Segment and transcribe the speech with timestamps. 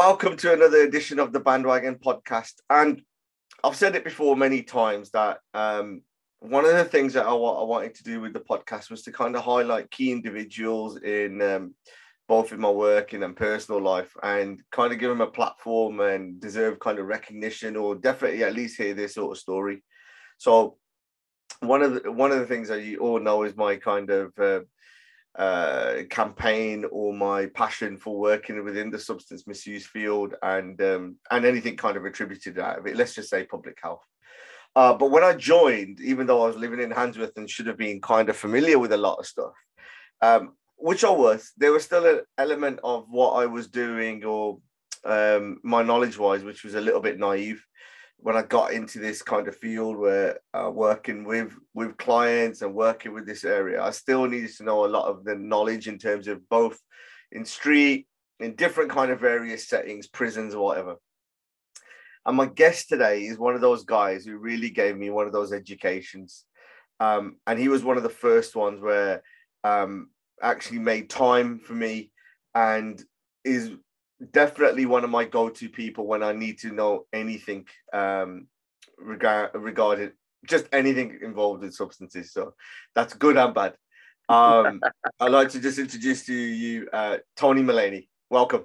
[0.00, 2.54] Welcome to another edition of the Bhandwagon Podcast.
[2.70, 3.02] And
[3.62, 6.00] I've said it before many times that um,
[6.38, 9.36] one of the things that I, wanted to do with the podcast was to kind
[9.36, 11.74] of highlight key individuals in um,
[12.28, 16.00] both in my work and in personal life and kind of give them a platform
[16.00, 19.82] and deserve kind of recognition or definitely at least hear their sort of story.
[20.38, 20.78] So
[21.60, 24.32] one of the, one of the things that you all know is my kind of
[24.38, 24.60] uh,
[25.38, 31.44] uh, campaign or my passion for working within the substance misuse field and um, and
[31.44, 32.96] anything kind of attributed out of it.
[32.96, 34.02] Let's just say public health.
[34.76, 37.78] Uh, but when I joined, even though I was living in Handsworth and should have
[37.78, 39.52] been kind of familiar with a lot of stuff,
[40.22, 44.58] um, which I was, there was still an element of what I was doing or
[45.04, 47.64] um, my knowledge wise, which was a little bit naive
[48.22, 52.74] when I got into this kind of field where uh, working with with clients and
[52.74, 55.98] working with this area, I still needed to know a lot of the knowledge in
[55.98, 56.78] terms of both
[57.32, 58.06] in street,
[58.38, 60.96] in different kind of various settings, prisons or whatever.
[62.26, 65.32] And my guest today is one of those guys who really gave me one of
[65.32, 66.44] those educations.
[66.98, 69.22] Um, and he was one of the first ones where
[69.64, 70.10] um,
[70.42, 72.10] actually made time for me
[72.54, 73.02] and
[73.44, 73.70] is
[74.32, 78.46] definitely one of my go-to people when I need to know anything um,
[78.98, 80.12] regard regarding
[80.46, 82.32] just anything involved in substances.
[82.32, 82.54] So
[82.94, 83.74] that's good and bad.
[84.28, 84.80] Um,
[85.20, 88.08] I'd like to just introduce to you uh, Tony Mullaney.
[88.30, 88.64] Welcome.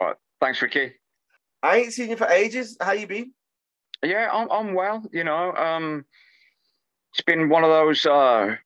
[0.00, 0.16] All right.
[0.40, 0.94] Thanks, Ricky.
[1.62, 2.76] I ain't seen you for ages.
[2.80, 3.32] How you been?
[4.02, 5.04] Yeah, I'm, I'm well.
[5.12, 6.04] You know, um,
[7.12, 8.56] it's been one of those uh,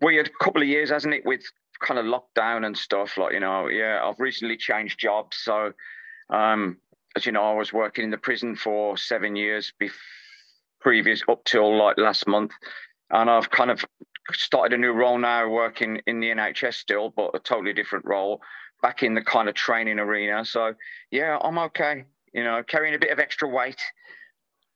[0.00, 1.42] weird couple of years, hasn't it, with
[1.84, 3.16] kind of lockdown and stuff.
[3.18, 5.36] Like, you know, yeah, I've recently changed jobs.
[5.36, 5.72] So,
[6.30, 6.78] um,
[7.14, 9.92] as you know, I was working in the prison for seven years bef-
[10.80, 12.52] previous up till like last month.
[13.10, 13.84] And I've kind of
[14.32, 18.40] started a new role now working in the NHS still, but a totally different role
[18.82, 20.44] back in the kind of training arena.
[20.44, 20.74] So,
[21.10, 22.04] yeah, I'm okay.
[22.32, 23.80] You know, carrying a bit of extra weight.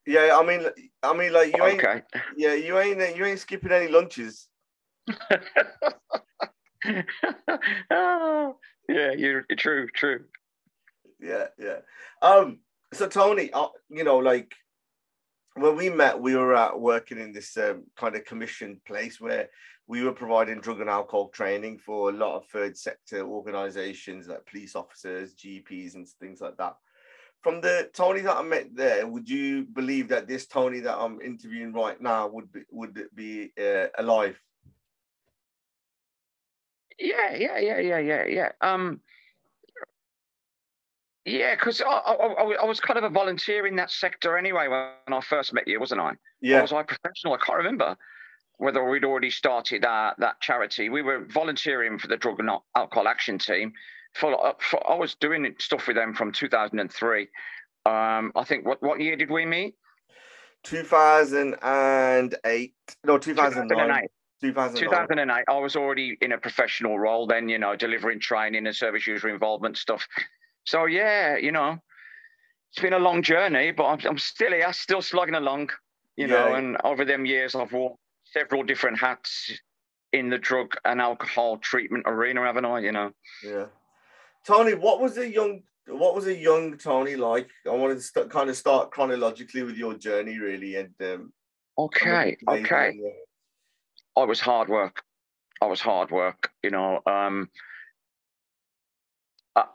[0.07, 0.67] Yeah, I mean,
[1.03, 1.85] I mean, like you ain't.
[1.85, 2.03] Okay.
[2.37, 3.17] Yeah, you ain't.
[3.17, 4.49] You ain't skipping any lunches.
[7.91, 8.57] oh,
[8.89, 10.25] yeah, you're true, true.
[11.21, 11.79] Yeah, yeah.
[12.23, 12.61] Um,
[12.93, 14.55] so Tony, uh, you know, like
[15.55, 19.49] when we met, we were uh, working in this um, kind of commissioned place where
[19.87, 24.47] we were providing drug and alcohol training for a lot of third sector organizations like
[24.47, 26.77] police officers, GPs, and things like that.
[27.43, 31.21] From the Tony that I met there, would you believe that this Tony that I'm
[31.21, 34.39] interviewing right now would be would be uh, alive?
[36.99, 38.53] Yeah, yeah, yeah, yeah, yeah, yeah.
[38.61, 39.01] Um,
[41.25, 44.93] yeah, because I, I, I, was kind of a volunteer in that sector anyway when
[45.09, 46.13] I first met you, wasn't I?
[46.41, 46.59] Yeah.
[46.59, 47.35] Or was I professional?
[47.35, 47.97] I can't remember
[48.57, 50.89] whether we'd already started that that charity.
[50.89, 53.73] We were volunteering for the Drug and Alcohol Action Team.
[54.15, 57.29] For, uh, for I was doing stuff with them from 2003.
[57.87, 59.75] Um, I think what what year did we meet?
[60.65, 62.75] 2008.
[63.05, 63.69] No, 2009.
[63.69, 64.11] 2008.
[64.41, 65.45] 2008.
[65.49, 69.29] I was already in a professional role then, you know, delivering training and service user
[69.29, 70.07] involvement stuff.
[70.65, 71.79] So yeah, you know,
[72.71, 75.71] it's been a long journey, but I'm, I'm still here, still slugging along,
[76.17, 76.35] you yeah.
[76.35, 76.55] know.
[76.55, 77.95] And over them years, I've worn
[78.25, 79.51] several different hats
[80.13, 82.81] in the drug and alcohol treatment arena, haven't I?
[82.81, 83.11] You know.
[83.43, 83.67] Yeah.
[84.47, 87.49] Tony, what was a young what was a young Tony like?
[87.67, 91.33] I wanted to st- kind of start chronologically with your journey, really, and um,
[91.79, 92.99] okay, okay.
[94.19, 95.03] I was hard work.
[95.63, 97.01] I was hard work, you know.
[97.07, 97.51] Um,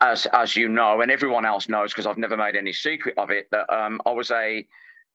[0.00, 3.30] as as you know, and everyone else knows, because I've never made any secret of
[3.30, 4.66] it, that um, I was a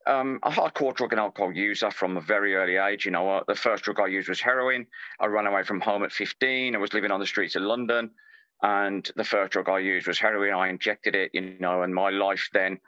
[0.06, 3.04] um, a hardcore drug and alcohol user from a very early age.
[3.04, 4.86] You know, uh, the first drug I used was heroin.
[5.20, 6.74] I ran away from home at 15.
[6.74, 8.10] I was living on the streets of London,
[8.62, 10.54] and the first drug I used was heroin.
[10.54, 12.78] I injected it, you know, and my life then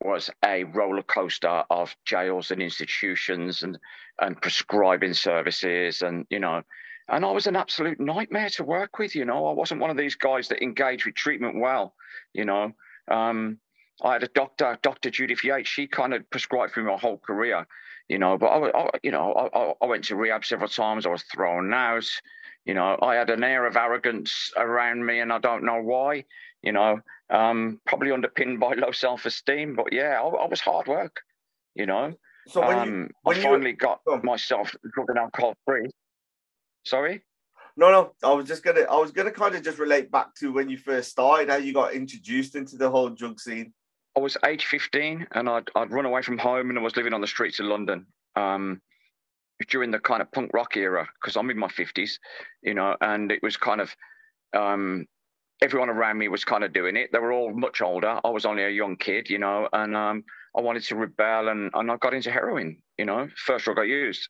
[0.00, 3.78] was a roller coaster of jails and institutions and
[4.20, 6.62] and prescribing services and you know
[7.08, 9.14] and I was an absolute nightmare to work with.
[9.14, 11.94] You know, I wasn't one of these guys that engaged with treatment well.
[12.32, 12.72] You know,
[13.08, 13.58] um,
[14.02, 15.10] I had a doctor, Dr.
[15.10, 15.68] Judith Yates.
[15.68, 17.66] She kind of prescribed for me my whole career.
[18.08, 21.06] You know, but I, I you know, I, I, went to rehab several times.
[21.06, 22.06] I was thrown out.
[22.64, 26.24] You know, I had an air of arrogance around me, and I don't know why.
[26.62, 27.00] You know,
[27.30, 29.74] um, probably underpinned by low self-esteem.
[29.76, 31.20] But yeah, I, I was hard work.
[31.74, 32.14] You know,
[32.48, 34.20] so when um, you, when I finally you, got oh.
[34.22, 35.90] myself drug and alcohol free.
[36.84, 37.22] Sorry.
[37.76, 38.12] No, no.
[38.22, 38.82] I was just gonna.
[38.82, 41.74] I was gonna kind of just relate back to when you first started, how you
[41.74, 43.72] got introduced into the whole drug scene.
[44.16, 47.12] I was age 15, and I'd I'd run away from home, and I was living
[47.12, 48.06] on the streets of London.
[48.34, 48.80] Um,
[49.68, 52.18] during the kind of punk rock era, because I'm in my 50s,
[52.62, 53.94] you know, and it was kind of
[54.54, 55.06] um,
[55.62, 57.10] everyone around me was kind of doing it.
[57.12, 58.20] They were all much older.
[58.24, 60.24] I was only a young kid, you know, and um,
[60.56, 62.78] I wanted to rebel, and and I got into heroin.
[62.98, 64.28] You know, first drug I used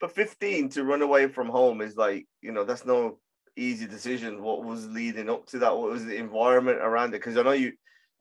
[0.00, 3.18] but 15 to run away from home is like, you know, that's no
[3.56, 4.42] easy decision.
[4.42, 5.76] What was leading up to that?
[5.76, 7.18] What was the environment around it?
[7.18, 7.72] Because I know you,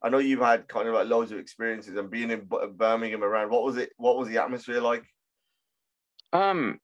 [0.01, 3.50] I know you've had kind of like loads of experiences and being in Birmingham around.
[3.50, 3.92] What was it?
[3.98, 5.04] What was the atmosphere like?
[6.31, 6.80] Um,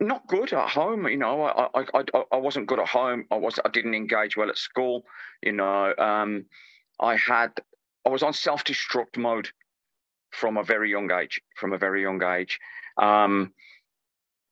[0.00, 1.06] not good at home.
[1.06, 3.24] You know, I, I, I, I wasn't good at home.
[3.30, 5.04] I was, I didn't engage well at school.
[5.42, 6.46] You know, um,
[7.00, 7.52] I had,
[8.06, 9.48] I was on self-destruct mode
[10.30, 11.40] from a very young age.
[11.56, 12.58] From a very young age.
[13.00, 13.52] Um,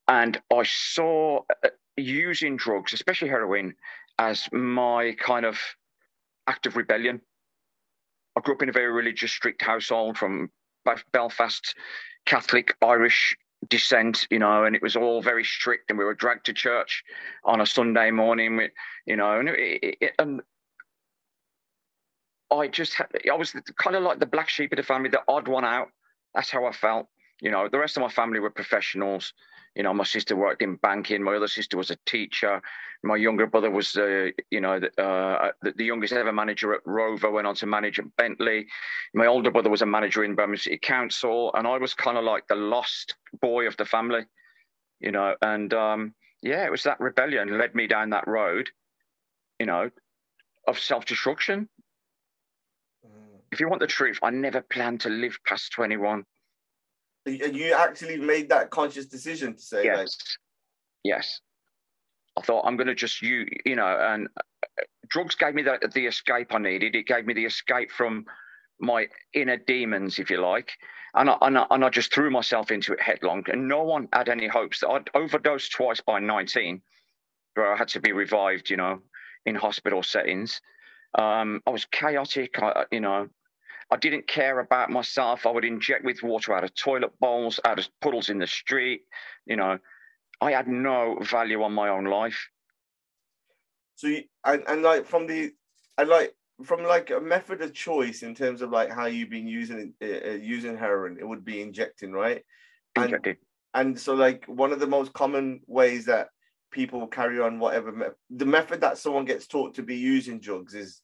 [0.08, 3.74] and I saw uh, using drugs, especially heroin,
[4.18, 5.58] as my kind of
[6.46, 7.20] act of rebellion.
[8.36, 10.50] I grew up in a very religious, strict household from
[11.12, 11.74] Belfast,
[12.26, 13.36] Catholic, Irish
[13.68, 15.90] descent, you know, and it was all very strict.
[15.90, 17.04] And we were dragged to church
[17.44, 18.68] on a Sunday morning,
[19.06, 20.42] you know, and, it, it, and
[22.50, 25.22] I just, had, I was kind of like the black sheep of the family, the
[25.28, 25.88] odd one out.
[26.34, 27.06] That's how I felt.
[27.42, 29.34] You know, the rest of my family were professionals.
[29.74, 31.24] You know, my sister worked in banking.
[31.24, 32.62] My other sister was a teacher.
[33.02, 36.82] My younger brother was, uh, you know, the, uh, the, the, youngest ever manager at
[36.86, 37.32] Rover.
[37.32, 38.68] Went on to manage at Bentley.
[39.12, 42.22] My older brother was a manager in Birmingham City Council, and I was kind of
[42.22, 44.22] like the lost boy of the family.
[45.00, 48.70] You know, and um, yeah, it was that rebellion led me down that road.
[49.58, 49.90] You know,
[50.68, 51.68] of self destruction.
[53.04, 53.40] Mm.
[53.50, 56.24] If you want the truth, I never planned to live past twenty one.
[57.26, 60.08] You actually made that conscious decision to say, yes, like...
[61.04, 61.40] yes.
[62.36, 65.78] I thought I'm going to just you, you know, and uh, drugs gave me the
[65.94, 66.96] the escape I needed.
[66.96, 68.24] It gave me the escape from
[68.80, 70.72] my inner demons, if you like,
[71.14, 73.44] and I, and I, and I just threw myself into it headlong.
[73.46, 76.82] And no one had any hopes that I'd overdosed twice by 19,
[77.54, 79.00] where I had to be revived, you know,
[79.46, 80.60] in hospital settings.
[81.16, 83.28] Um, I was chaotic, I, you know,
[83.92, 85.44] I didn't care about myself.
[85.44, 89.02] I would inject with water out of toilet bowls, out of puddles in the street.
[89.44, 89.76] You know,
[90.40, 92.48] I had no value on my own life.
[93.96, 95.52] So, you, and, and like from the,
[95.98, 96.34] and like
[96.64, 100.06] from like a method of choice in terms of like how you've been using uh,
[100.06, 102.42] uh using heroin, it would be injecting, right?
[102.96, 103.36] Injecting.
[103.74, 106.28] And, and so, like one of the most common ways that
[106.70, 110.72] people carry on whatever me- the method that someone gets taught to be using drugs
[110.72, 111.02] is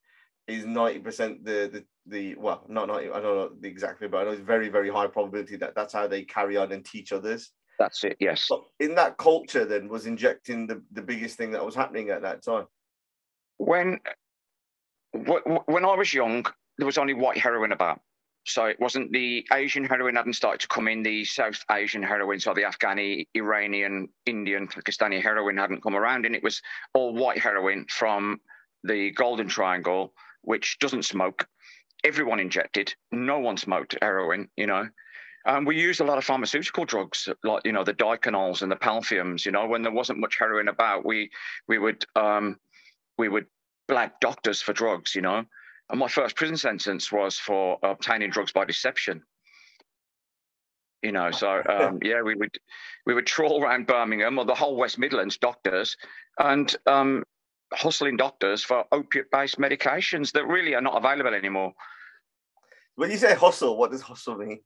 [0.49, 4.25] is 90% the, the the well not 90 i don't know the exactly but i
[4.25, 7.53] know it's very very high probability that that's how they carry on and teach others.
[7.79, 8.47] That's it yes.
[8.49, 12.23] But in that culture then was injecting the, the biggest thing that was happening at
[12.23, 12.67] that time.
[13.59, 14.01] When
[15.13, 16.47] when i was young
[16.79, 18.01] there was only white heroin about.
[18.47, 22.41] So it wasn't the asian heroin hadn't started to come in the south asian heroin
[22.41, 26.25] so the afghani iranian indian pakistani heroin hadn't come around.
[26.25, 26.63] And it was
[26.95, 28.41] all white heroin from
[28.85, 30.15] the golden triangle
[30.49, 31.47] which doesn't smoke.
[32.05, 32.95] Everyone injected.
[33.13, 34.89] No one smoked heroin, you know.
[35.45, 38.77] And we used a lot of pharmaceutical drugs, like you know the Diconals and the
[38.77, 39.45] palfiums.
[39.45, 41.31] You know, when there wasn't much heroin about, we
[41.69, 42.59] we would um,
[43.19, 43.47] we would
[43.89, 45.15] black doctors for drugs.
[45.15, 45.45] You know,
[45.91, 49.23] and my first prison sentence was for obtaining drugs by deception.
[51.03, 52.57] You know, so um, yeah, we would
[53.05, 55.95] we would trawl around Birmingham or the whole West Midlands doctors,
[56.39, 57.25] and um,
[57.73, 61.73] hustling doctors for opiate based medications that really are not available anymore.
[62.97, 64.61] When you say hustle, what does hustle mean?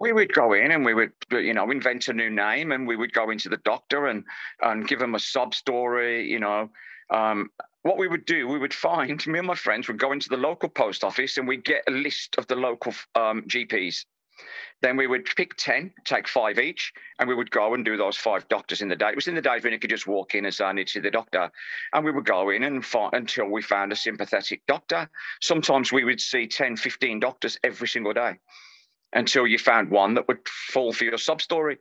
[0.00, 2.96] we would go in and we would, you know, invent a new name and we
[2.96, 4.24] would go into the doctor and
[4.62, 6.70] and give him a sub story, you know.
[7.10, 7.50] Um,
[7.82, 10.36] what we would do, we would find me and my friends would go into the
[10.36, 14.04] local post office and we'd get a list of the local um, GPs
[14.82, 18.16] Then we would pick 10, take five each, and we would go and do those
[18.16, 19.10] five doctors in the day.
[19.10, 20.86] It was in the days when you could just walk in and say, I need
[20.86, 21.50] to see the doctor.
[21.92, 25.10] And we would go in and find until we found a sympathetic doctor.
[25.42, 28.38] Sometimes we would see 10, 15 doctors every single day
[29.12, 31.78] until you found one that would fall for your sub story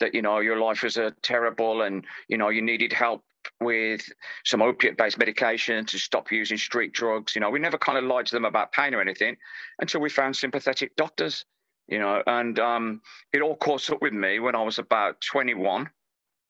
[0.00, 3.22] that, you know, your life was a terrible and, you know, you needed help
[3.60, 4.08] with
[4.44, 7.34] some opiate based medication to stop using street drugs.
[7.34, 9.36] You know, we never kind of lied to them about pain or anything
[9.80, 11.44] until we found sympathetic doctors
[11.88, 13.00] you know, and um,
[13.32, 15.88] it all caught up with me when I was about 21,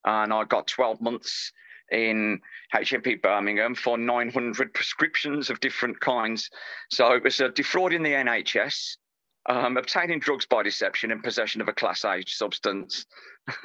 [0.05, 1.53] and I got 12 months
[1.91, 2.41] in
[2.75, 6.51] HMP Birmingham for 900 prescriptions of different kinds.
[6.91, 8.97] So it was uh, defrauding the NHS,
[9.49, 13.07] um, obtaining drugs by deception, and possession of a Class A substance.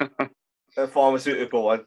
[0.76, 1.84] a pharmaceutical one.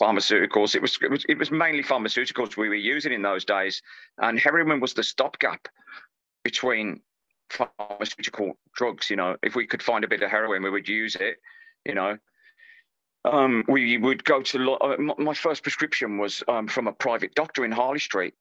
[0.00, 0.74] Pharmaceuticals.
[0.74, 3.80] It was, it was it was mainly pharmaceuticals we were using in those days,
[4.18, 5.68] and heroin was the stopgap
[6.42, 7.00] between
[7.50, 9.10] pharmaceutical drugs.
[9.10, 11.36] You know, if we could find a bit of heroin, we would use it.
[11.84, 12.18] You know,
[13.24, 14.72] um, we would go to.
[14.72, 18.34] Uh, my first prescription was um, from a private doctor in Harley Street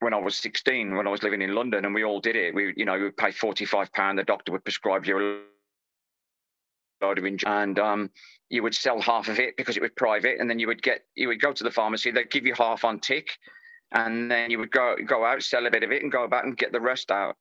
[0.00, 2.54] when I was 16, when I was living in London, and we all did it.
[2.54, 4.18] We, you know, we would pay 45 pound.
[4.18, 8.10] The doctor would prescribe you a load of and um,
[8.48, 11.02] you would sell half of it because it was private, and then you would get,
[11.14, 12.10] you would go to the pharmacy.
[12.10, 13.38] They'd give you half on tick,
[13.92, 16.44] and then you would go go out, sell a bit of it, and go back
[16.44, 17.36] and get the rest out.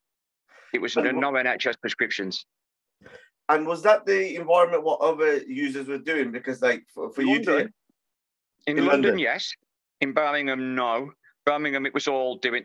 [0.75, 2.46] It was no, NHS prescriptions.
[3.48, 6.32] And was that the environment what other users were doing?
[6.32, 7.58] Because like for, for you to
[8.67, 9.53] in, in London, London, yes.
[10.01, 11.12] In Birmingham, no.
[11.46, 12.63] Birmingham, it was all doing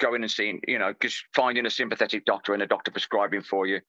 [0.00, 3.66] going and seeing, you know, just finding a sympathetic doctor and a doctor prescribing for
[3.66, 3.80] you.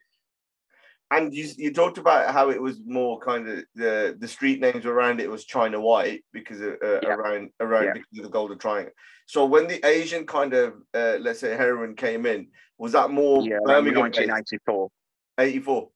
[1.14, 4.88] And you, you talked about how it was more kind of the the street names
[4.88, 7.10] around it was China White because of, uh, yeah.
[7.10, 7.94] around around yeah.
[7.94, 8.94] because of the Golden Triangle.
[9.28, 12.48] So when the Asian kind of uh, let's say heroin came in,
[12.80, 14.90] was that more yeah, Birmingham 1984.
[15.38, 15.90] 84.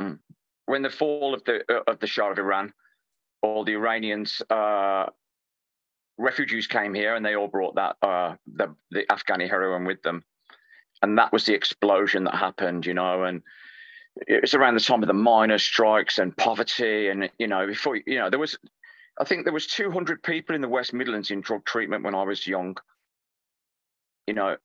[0.00, 0.18] Mm.
[0.64, 2.72] When the fall of the uh, of the Shah of Iran,
[3.42, 5.06] all the Iranians uh,
[6.16, 10.24] refugees came here and they all brought that uh, the the Afghani heroin with them,
[11.02, 13.42] and that was the explosion that happened, you know, and
[14.16, 17.96] it was around the time of the miners' strikes and poverty, and you know, before
[17.96, 18.58] you know, there was,
[19.18, 22.22] I think there was 200 people in the West Midlands in drug treatment when I
[22.22, 22.76] was young.
[24.26, 24.56] You know,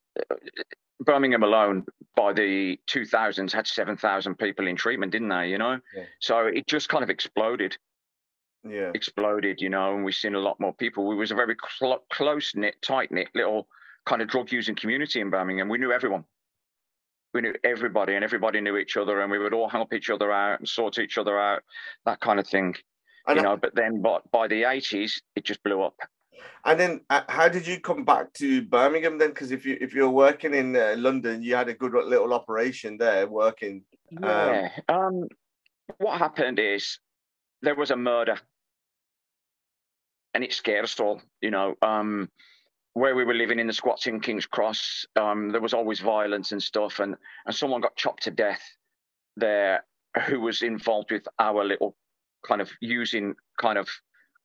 [1.00, 1.86] Birmingham alone
[2.16, 5.50] by the 2000s had 7,000 people in treatment, didn't they?
[5.50, 6.04] You know, yeah.
[6.20, 7.78] so it just kind of exploded.
[8.68, 9.62] Yeah, exploded.
[9.62, 11.08] You know, and we've seen a lot more people.
[11.08, 13.68] We was a very cl- close knit, tight knit little
[14.06, 15.70] kind of drug using community in Birmingham.
[15.70, 16.26] We knew everyone.
[17.38, 20.32] We knew everybody, and everybody knew each other, and we would all help each other
[20.32, 21.62] out and sort each other out,
[22.04, 22.74] that kind of thing.
[23.28, 25.94] And you know, but then, but by the 80s, it just blew up.
[26.66, 29.30] And then, uh, how did you come back to Birmingham then?
[29.30, 32.98] Because if you if you're working in uh, London, you had a good little operation
[32.98, 33.84] there working.
[34.10, 34.70] Yeah.
[34.90, 35.28] Um, um,
[36.00, 36.98] what happened is
[37.62, 38.40] there was a murder,
[40.34, 41.22] and it scared us all.
[41.40, 42.32] You know, um,
[42.98, 46.52] where we were living in the squats in King's Cross, um, there was always violence
[46.52, 48.62] and stuff, and and someone got chopped to death
[49.36, 49.86] there
[50.26, 51.96] who was involved with our little
[52.46, 53.88] kind of using kind of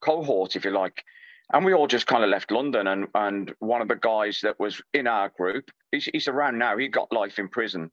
[0.00, 1.02] cohort, if you like
[1.52, 2.86] and we all just kind of left London.
[2.86, 6.76] And and one of the guys that was in our group, he's, he's around now.
[6.76, 7.90] He got life in prison.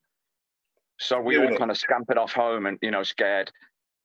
[1.00, 3.52] So we all kind of scampered off home and you know scared.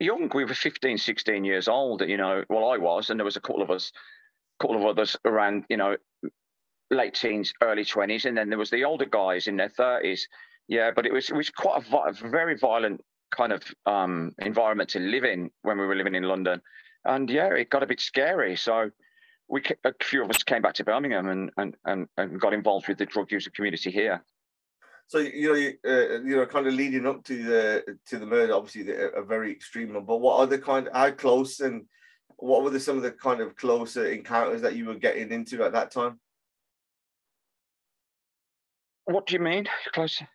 [0.01, 2.03] Young, we were 15, 16 years old.
[2.03, 3.93] You know, well I was, and there was a couple of us,
[4.59, 5.65] a couple of others around.
[5.69, 5.97] You know,
[6.95, 10.29] late teens, early twenties, and then there was the older guys in their thirties.
[10.69, 13.03] Yeah, but it was it was quite a, very violent
[13.37, 16.61] kind of um, environment to live in when we were living in London,
[17.05, 18.57] and yeah, it got a bit scary.
[18.57, 18.91] So
[19.49, 22.89] we a few of us came back to Birmingham and and and, and got involved
[22.89, 24.23] with the drug user community here.
[25.07, 28.27] So you know, you, uh, you know, kind of leading up to the to the
[28.27, 30.05] murder, obviously the, a very extreme one.
[30.05, 30.89] But what other kind?
[30.93, 31.85] How close and
[32.37, 35.63] what were the, some of the kind of closer encounters that you were getting into
[35.65, 36.19] at that time?
[39.07, 40.29] What do you mean closer?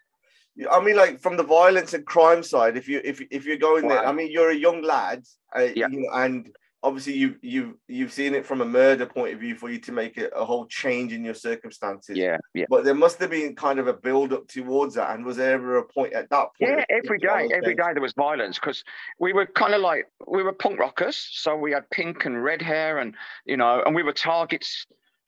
[0.70, 2.76] I mean, like from the violence and crime side.
[2.76, 3.96] If you if if you're going wow.
[3.96, 5.24] there, I mean, you're a young lad,
[5.56, 5.88] uh, yeah.
[5.90, 6.50] you know, and
[6.82, 9.92] obviously you've you've you've seen it from a murder point of view for you to
[9.92, 12.18] make a, a whole change in your circumstances.
[12.18, 12.66] Yeah, yeah.
[12.70, 15.54] But there must have been kind of a build up towards that, and was there
[15.54, 16.72] ever a point at that point?
[16.78, 18.84] Yeah, every day, every day there was violence because
[19.20, 22.62] we were kind of like we were punk rockers, so we had pink and red
[22.62, 24.86] hair, and you know, and we were targets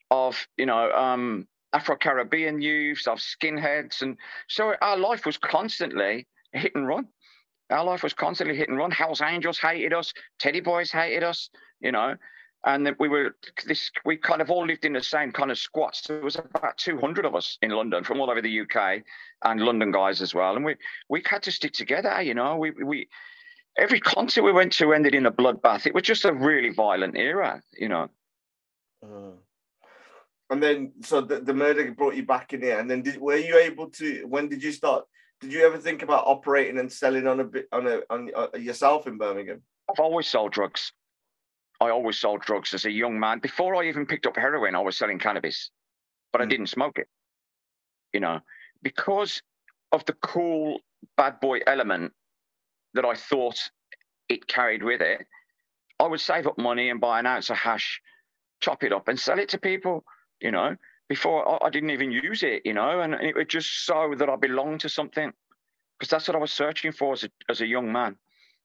[0.09, 6.27] of you know um, Afro Caribbean youths, of skinheads, and so our life was constantly
[6.53, 7.07] hit and run
[7.71, 8.91] our life was constantly hit and run.
[8.91, 10.13] Hell's Angels hated us.
[10.39, 11.49] Teddy Boys hated us.
[11.79, 12.15] You know,
[12.65, 13.35] and we were
[13.65, 13.89] this.
[14.05, 16.01] We kind of all lived in the same kind of squats.
[16.07, 19.03] There was about 200 of us in London from all over the UK
[19.43, 20.75] and London guys as well, and we
[21.09, 22.21] we had to stick together.
[22.21, 23.09] You know, we we
[23.77, 25.87] every concert we went to ended in a bloodbath.
[25.87, 27.63] It was just a really violent era.
[27.73, 28.09] You know.
[29.03, 29.37] Mm.
[30.51, 33.37] And then, so the, the murder brought you back in here, and then did, were
[33.37, 34.25] you able to?
[34.27, 35.05] When did you start?
[35.39, 38.57] Did you ever think about operating and selling on a bit on a on uh,
[38.57, 39.61] yourself in Birmingham?
[39.89, 40.91] I've always sold drugs.
[41.79, 43.39] I always sold drugs as a young man.
[43.39, 45.71] Before I even picked up heroin, I was selling cannabis,
[46.33, 46.41] but mm.
[46.41, 46.49] I hmm.
[46.49, 47.07] didn't smoke it.
[48.11, 48.41] You know,
[48.83, 49.41] because
[49.93, 50.79] of the cool
[51.15, 52.11] bad boy element
[52.93, 53.57] that I thought
[54.27, 55.25] it carried with it,
[55.97, 58.01] I would save up money and buy an ounce of hash,
[58.59, 60.03] chop it up, and sell it to people.
[60.41, 60.75] You know,
[61.07, 62.63] before I, I didn't even use it.
[62.65, 65.31] You know, and it was just so that I belonged to something,
[65.99, 68.17] because that's what I was searching for as a, as a young man.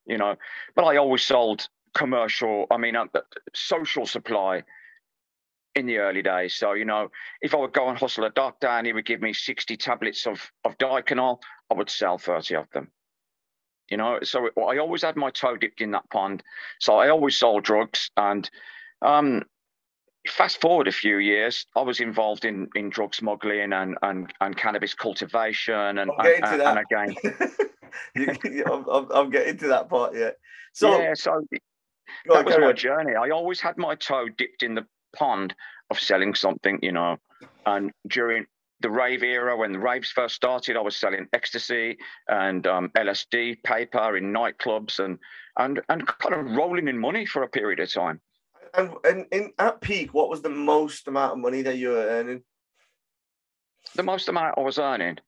[0.07, 0.37] You know,
[0.75, 3.07] but I always sold commercial, I mean, uh,
[3.55, 4.63] social supply
[5.75, 6.55] in the early days.
[6.55, 9.21] So, you know, if I would go and hustle a doctor and he would give
[9.21, 11.39] me 60 tablets of, of Diconal,
[11.71, 12.91] I would sell 30 of them.
[13.91, 16.43] You know, so I always had my toe dipped in that pond.
[16.81, 18.11] So I always sold drugs.
[18.17, 18.49] And
[19.01, 19.45] um,
[20.29, 24.57] fast forward a few years, I was involved in, in drug smuggling and, and, and
[24.57, 25.75] cannabis cultivation.
[25.75, 27.15] And, and, and, and, again,
[28.67, 30.37] I'm, I'm, getting to that part yet.
[30.73, 31.43] So, yeah, so
[32.27, 33.15] that was my journey.
[33.15, 35.55] I always had my toe dipped in the pond
[35.91, 37.17] of selling something, you know.
[37.65, 38.47] And during
[38.81, 41.97] the rave era, when the raves first started, I was selling ecstasy
[42.29, 45.19] and um, LSD paper in nightclubs and
[45.59, 48.21] and and kind of rolling in money for a period of time.
[48.77, 52.07] And and in at peak, what was the most amount of money that you were
[52.07, 52.43] earning?
[53.95, 55.19] The most amount I was earning.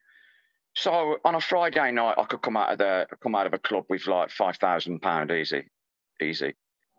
[0.74, 3.58] So on a Friday night, I could come out of the come out of a
[3.58, 5.70] club with like five thousand pound easy,
[6.20, 6.54] easy.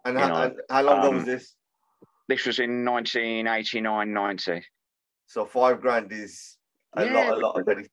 [0.05, 1.55] And how, know, and how, long ago was um, this?
[2.27, 4.61] This was in 1989, 90.
[5.25, 6.57] So five grand is
[6.95, 7.87] a yeah, lot, a lot of money.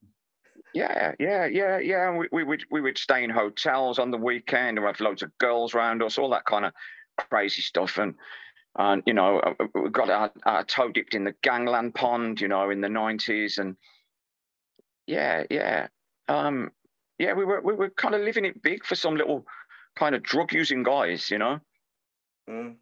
[0.75, 2.11] Yeah, yeah, yeah, yeah.
[2.17, 5.37] We, we would we would stay in hotels on the weekend and have loads of
[5.39, 6.73] girls around us, all that kind of
[7.31, 7.99] crazy stuff.
[7.99, 8.15] And
[8.79, 12.41] and you know, uh, uh, we got our, our toe dipped in the gangland pond,
[12.41, 13.77] you know, in the nineties, and
[15.07, 15.89] yeah, yeah,
[16.29, 16.71] um,
[17.19, 17.33] yeah.
[17.33, 19.47] We were we were kind of living it big for some little
[19.97, 21.59] kind of drug using guys, you know.
[22.49, 22.77] Mm.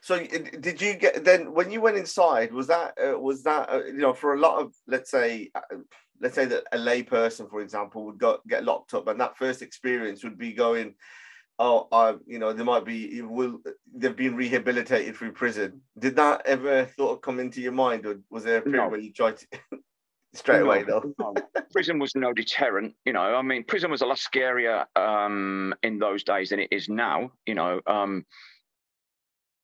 [0.00, 0.24] So
[0.60, 2.52] did you get then when you went inside?
[2.52, 5.76] Was that uh, was that uh, you know for a lot of let's say uh,
[6.20, 9.36] let's say that a lay person, for example, would go, get locked up, and that
[9.36, 10.94] first experience would be going,
[11.58, 13.60] oh, I you know they might be will
[13.94, 15.80] they've been rehabilitated through prison.
[15.98, 18.88] Did that ever thought of come into your mind, or was there a period no.
[18.88, 19.46] where you tried to?
[20.34, 21.14] straight away though.
[21.18, 21.34] no.
[21.72, 23.20] Prison was no deterrent, you know.
[23.20, 27.32] I mean, prison was a lot scarier um, in those days than it is now.
[27.46, 28.24] You know, um,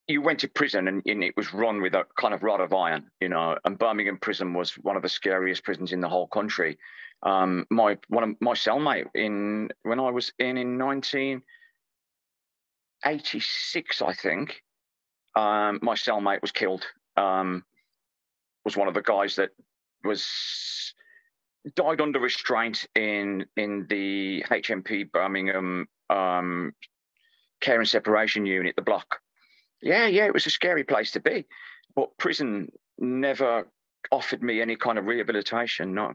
[0.08, 2.72] you went to prison and, and, it was run with a kind of rod of
[2.72, 3.56] iron, you know.
[3.64, 6.78] And Birmingham prison was one of the scariest prisons in the whole country.
[7.22, 10.76] Um, my one of my cellmate in when I was in in
[13.04, 14.62] 1986, I think,
[15.34, 16.84] um, my cellmate was killed.
[17.16, 17.64] Um,
[18.64, 19.50] was one of the guys that
[20.04, 20.94] was
[21.74, 26.72] died under restraint in in the HMP Birmingham um,
[27.60, 29.20] care and separation unit, the block
[29.82, 31.44] yeah, yeah, it was a scary place to be.
[31.94, 33.68] But prison never
[34.10, 36.14] offered me any kind of rehabilitation, no.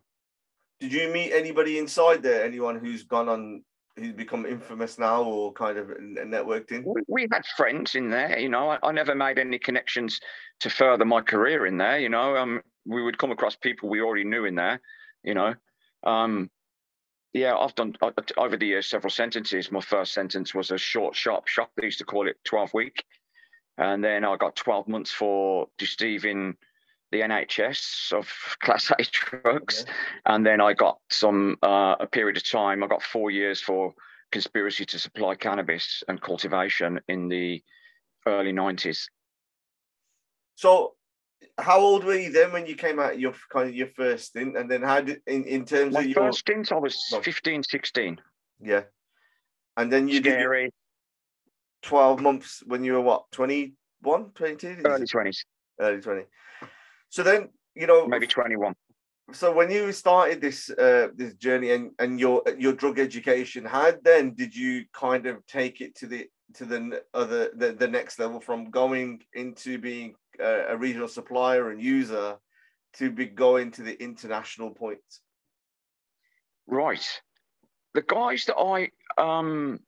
[0.80, 2.44] Did you meet anybody inside there?
[2.44, 3.64] Anyone who's gone on,
[3.98, 6.86] who's become infamous now or kind of networked in?
[7.08, 8.70] We, had friends in there, you know.
[8.70, 10.20] I, I, never made any connections
[10.62, 12.38] to further my career in there, you know.
[12.38, 14.80] Um, we would come across people we already knew in there,
[15.24, 15.56] you know.
[16.04, 16.50] Um,
[17.34, 17.96] yeah, I've done
[18.38, 19.72] over the years several sentences.
[19.72, 21.72] My first sentence was a short, sharp shock.
[21.76, 23.04] They used to call it 12 week.
[23.78, 26.56] And then I got 12 months for deceiving
[27.12, 28.30] the NHS of
[28.62, 29.86] Class A drugs.
[29.86, 29.94] Yeah.
[30.36, 33.94] And then I got some, uh, a period of time, I got four years for
[34.32, 37.64] conspiracy to supply cannabis and cultivation in the
[38.26, 39.08] early 90s.
[40.56, 40.96] So,
[41.60, 44.58] how old were you then when you came out your kind of your first stint?
[44.58, 47.64] And then how did, in, in terms My of your first stint, I was 15,
[47.64, 48.20] 16.
[48.62, 48.84] Yeah.
[49.76, 50.66] And then you Scary.
[50.66, 50.74] did
[51.84, 55.38] 12 months when you were what 21 22 early 20s
[55.80, 56.24] early 20
[57.10, 58.74] so then you know maybe 21
[59.34, 63.92] so when you started this uh this journey and and your your drug education how
[64.04, 68.20] then did you kind of take it to the to the other the, the next
[68.20, 72.38] level from going into being a, a regional supplier and user
[72.94, 75.00] to be going to the international point?
[76.68, 77.22] right
[77.94, 79.80] the guys that i um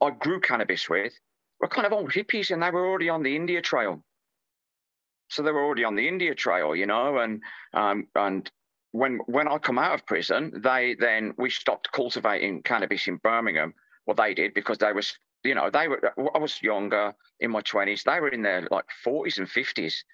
[0.00, 1.12] I grew cannabis with
[1.60, 4.04] were kind of old hippies and they were already on the India Trail.
[5.28, 7.42] So they were already on the India Trail, you know, and
[7.74, 8.50] um, and
[8.92, 13.74] when when I come out of prison, they then we stopped cultivating cannabis in Birmingham.
[14.06, 17.60] Well, they did because they was you know they were I was younger in my
[17.60, 18.04] twenties.
[18.04, 20.04] They were in their like forties and fifties,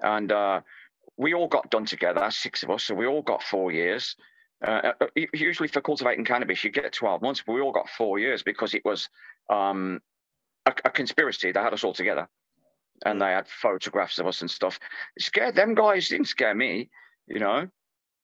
[0.00, 0.60] and uh,
[1.16, 2.84] we all got done together, six of us.
[2.84, 4.16] So we all got four years.
[4.66, 8.18] Uh, uh usually for cultivating cannabis, you get 12 months, but we all got four
[8.18, 9.08] years because it was
[9.48, 10.00] um,
[10.66, 11.52] a, a, conspiracy.
[11.52, 12.28] They had us all together
[13.04, 14.78] and they had photographs of us and stuff.
[15.16, 16.90] It scared them guys, didn't scare me,
[17.26, 17.68] you know.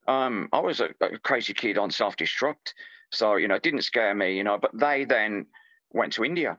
[0.07, 2.75] Um, I was a, a crazy kid on self destruct.
[3.13, 5.47] So, you know, it didn't scare me, you know, but they then
[5.93, 6.59] went to India.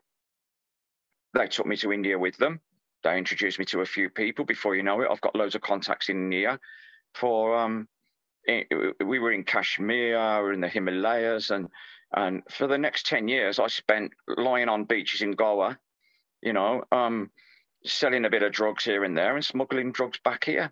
[1.34, 2.62] They took me to India with them.
[3.04, 4.46] They introduced me to a few people.
[4.46, 6.60] Before you know it, I've got loads of contacts in India
[7.14, 7.88] for um,
[8.48, 11.68] we were in Kashmir, we're in the Himalayas, and
[12.16, 15.78] and for the next ten years, I spent lying on beaches in Goa,
[16.42, 17.32] you know, um,
[17.86, 20.72] selling a bit of drugs here and there and smuggling drugs back here.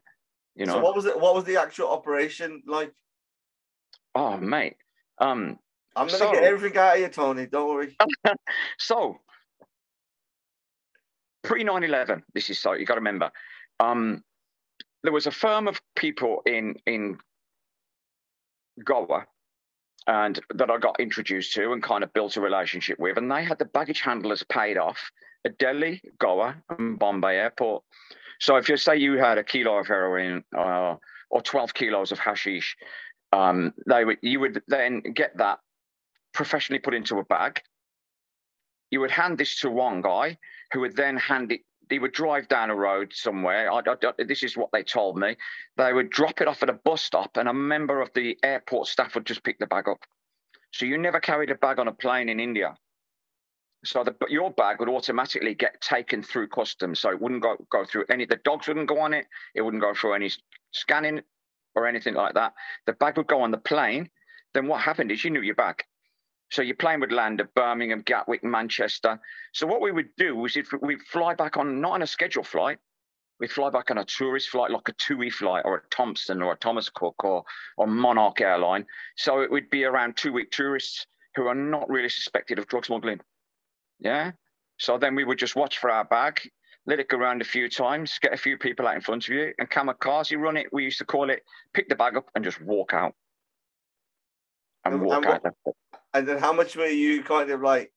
[0.55, 0.73] You know.
[0.73, 1.19] So what was it?
[1.19, 2.93] What was the actual operation like?
[4.15, 4.75] Oh, mate.
[5.19, 5.57] Um,
[5.95, 7.45] I'm gonna so, get everything out of you, Tony.
[7.45, 7.97] Don't worry.
[8.79, 9.17] so,
[11.43, 13.31] pre 9/11, this is so you got to remember.
[13.79, 14.23] Um,
[15.03, 17.17] there was a firm of people in in
[18.83, 19.25] Goa
[20.07, 23.17] and that I got introduced to and kind of built a relationship with.
[23.17, 25.11] And they had the baggage handlers paid off
[25.49, 27.83] Delhi, Goa, and Bombay Airport.
[28.39, 30.95] So if you say you had a kilo of heroin uh,
[31.29, 32.75] or 12 kilos of hashish,
[33.31, 35.59] um, they would you would then get that
[36.33, 37.61] professionally put into a bag.
[38.91, 40.37] You would hand this to one guy
[40.71, 43.71] who would then hand it he would drive down a road somewhere.
[43.71, 45.35] I, I, this is what they told me.
[45.77, 48.87] They would drop it off at a bus stop, and a member of the airport
[48.87, 49.99] staff would just pick the bag up.
[50.71, 52.75] So you never carried a bag on a plane in India.
[53.85, 56.99] So the, your bag would automatically get taken through customs.
[56.99, 59.25] So it wouldn't go, go through any, the dogs wouldn't go on it.
[59.55, 60.31] It wouldn't go through any
[60.71, 61.21] scanning
[61.75, 62.53] or anything like that.
[62.85, 64.09] The bag would go on the plane.
[64.53, 65.83] Then what happened is you knew your bag.
[66.51, 69.19] So your plane would land at Birmingham, Gatwick, Manchester.
[69.53, 72.47] So what we would do was if we'd fly back on not on a scheduled
[72.47, 72.77] flight,
[73.39, 76.53] we'd fly back on a tourist flight like a TUI flight or a Thomson or
[76.53, 77.43] a Thomas Cook or,
[77.77, 78.85] or Monarch Airline.
[79.17, 82.85] So it would be around two week tourists who are not really suspected of drug
[82.85, 83.19] smuggling.
[84.03, 84.31] Yeah.
[84.77, 86.41] So then we would just watch for our bag,
[86.85, 89.33] let it go around a few times, get a few people out in front of
[89.33, 90.67] you, and kamikaze run it.
[90.71, 91.41] We used to call it
[91.73, 93.13] pick the bag up and just walk out.
[94.83, 95.41] And, and walk and out.
[95.63, 95.75] What,
[96.13, 97.91] and then how much were you kind of like?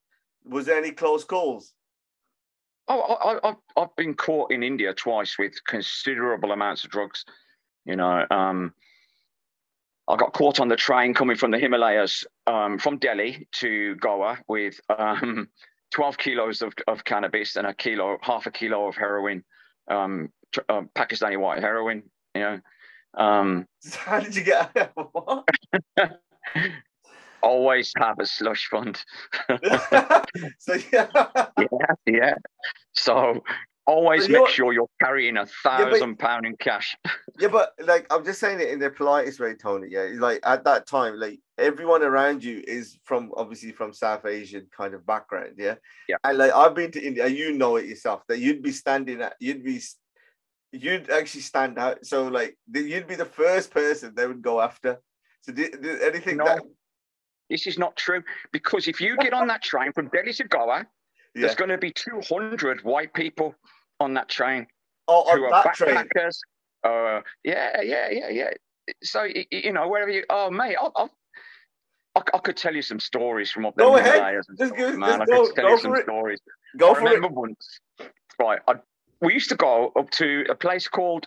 [0.45, 1.73] Was there any close calls?
[2.89, 7.25] Oh, I, I, I've been caught in India twice with considerable amounts of drugs.
[7.85, 8.73] You know, um,
[10.09, 14.39] I got caught on the train coming from the Himalayas um, from Delhi to Goa
[14.47, 15.49] with um,
[15.97, 19.43] 12 kilos of, of cannabis and a kilo, half a kilo of heroin,
[19.91, 20.29] um,
[20.69, 22.03] uh, Pakistani white heroin.
[22.35, 22.61] You know,
[23.15, 25.49] um, how did you get what?
[27.43, 29.03] always have a slush fund.
[30.59, 31.09] so yeah.
[31.59, 32.35] yeah, yeah.
[32.93, 33.43] So
[33.87, 36.97] always make sure you're carrying a thousand yeah, pound in cash.
[37.39, 39.89] yeah, but like I'm just saying it in the politest way, Tony.
[39.91, 44.67] Yeah, like at that time, like everyone around you is from obviously from South Asian
[44.77, 45.55] kind of background.
[45.57, 45.77] Yeah,
[46.09, 46.17] yeah.
[46.25, 49.35] And like I've been to India, you know it yourself that you'd be standing at,
[49.41, 49.81] you'd be,
[50.73, 52.05] you'd actually stand out.
[52.05, 55.01] So like you'd be the first person they would go after.
[55.43, 56.45] So did, did anything no.
[56.45, 56.63] that
[57.49, 58.23] this is not true
[58.53, 60.87] because if you get on that train from Delhi to Goa,
[61.35, 61.43] yeah.
[61.43, 63.55] there's going to be 200 white people
[64.01, 64.67] on that train.
[65.09, 66.09] Oh, on that train.
[66.85, 68.51] Uh, yeah, yeah, yeah, yeah.
[69.03, 71.11] So you know, wherever you, oh mate, I'll, I'll,
[72.15, 73.87] I, I could tell you some stories from up there.
[73.87, 74.41] Go ahead.
[74.59, 75.19] Just, go, man.
[75.19, 76.05] Just I could tell you some it.
[76.05, 76.41] stories.
[76.77, 77.33] Go I for remember it.
[77.33, 77.81] once,
[78.39, 78.61] right?
[78.69, 78.75] I,
[79.21, 81.27] we used to go up to a place called.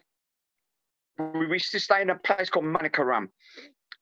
[1.18, 3.28] We used to stay in a place called Manikaran,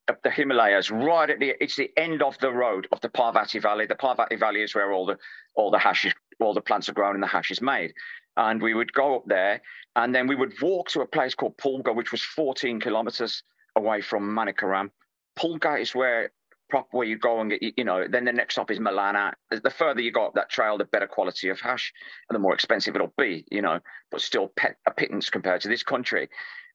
[0.07, 3.57] up the Himalayas, right at the it's the end of the road of the Parvati
[3.57, 3.87] Valley.
[3.87, 5.17] The Parvati Valley is where all the
[5.55, 7.93] all the hashes, all the plants are grown and the hash is made.
[8.37, 9.61] And we would go up there,
[9.95, 13.43] and then we would walk to a place called Pulga, which was 14 kilometers
[13.75, 14.89] away from Manikaran.
[15.37, 16.31] Pulga is where
[16.69, 18.05] prop where you go and get you know.
[18.07, 19.33] Then the next stop is Malana.
[19.49, 21.93] The further you go up that trail, the better quality of hash,
[22.29, 23.45] and the more expensive it'll be.
[23.51, 23.79] You know,
[24.11, 26.29] but still pet, a pittance compared to this country.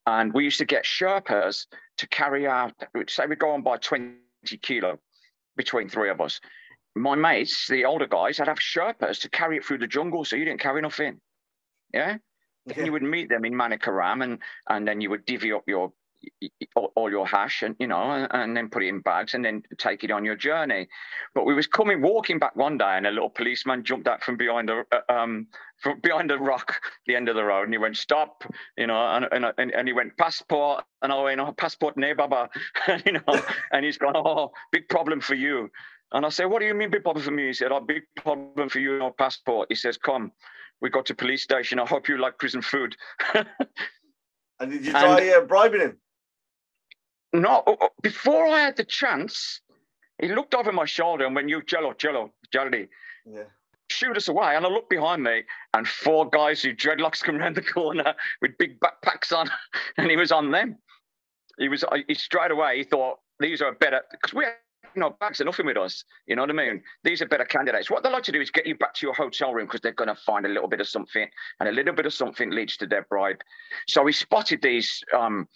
[0.06, 1.66] And we used to get Sherpas
[1.98, 2.72] to carry out,
[3.08, 4.16] say we go on by 20
[4.62, 4.98] kilo
[5.56, 6.40] between three of us.
[6.96, 10.34] My mates, the older guys, I'd have Sherpas to carry it through the jungle so
[10.34, 11.20] you didn't carry nothing.
[11.92, 12.18] Yeah.
[12.66, 15.92] Then you would meet them in Manikaran and, and then you would divvy up your
[16.74, 19.62] all, your hash and you know and, and, then put it in bags and then
[19.78, 20.88] take it on your journey.
[21.34, 24.36] But we was coming walking back one day and a little policeman jumped out from
[24.36, 27.78] behind a uh, um from behind a rock the end of the road and he
[27.78, 28.44] went stop
[28.76, 29.26] you know and
[29.58, 32.48] and, and he went passport and I went oh passport ne baba
[33.06, 33.22] you know
[33.72, 35.70] and he's gone oh big problem for you.
[36.12, 37.46] And I said what do you mean big problem for me?
[37.46, 39.68] He said oh big problem for you no passport.
[39.70, 40.32] He says come
[40.82, 42.96] we got to police station I hope you like prison food
[43.34, 45.96] and did you try and, uh, bribing him
[47.32, 49.60] no, oh, oh, before I had the chance,
[50.20, 52.88] he looked over my shoulder and went, You jello, jello, jelly.
[53.26, 53.44] Yeah.
[53.90, 54.54] Shoot us away.
[54.54, 55.42] And I looked behind me
[55.74, 59.50] and four guys who dreadlocks come around the corner with big backpacks on,
[59.96, 60.76] and he was on them.
[61.58, 64.46] He was uh, he straight away, he thought these are better because we
[64.96, 66.04] no bags are nothing with us.
[66.26, 66.82] You know what I mean?
[67.04, 67.90] These are better candidates.
[67.90, 69.92] What they like to do is get you back to your hotel room because they're
[69.92, 71.28] going to find a little bit of something,
[71.60, 73.42] and a little bit of something leads to their bribe.
[73.88, 75.48] So we spotted these um,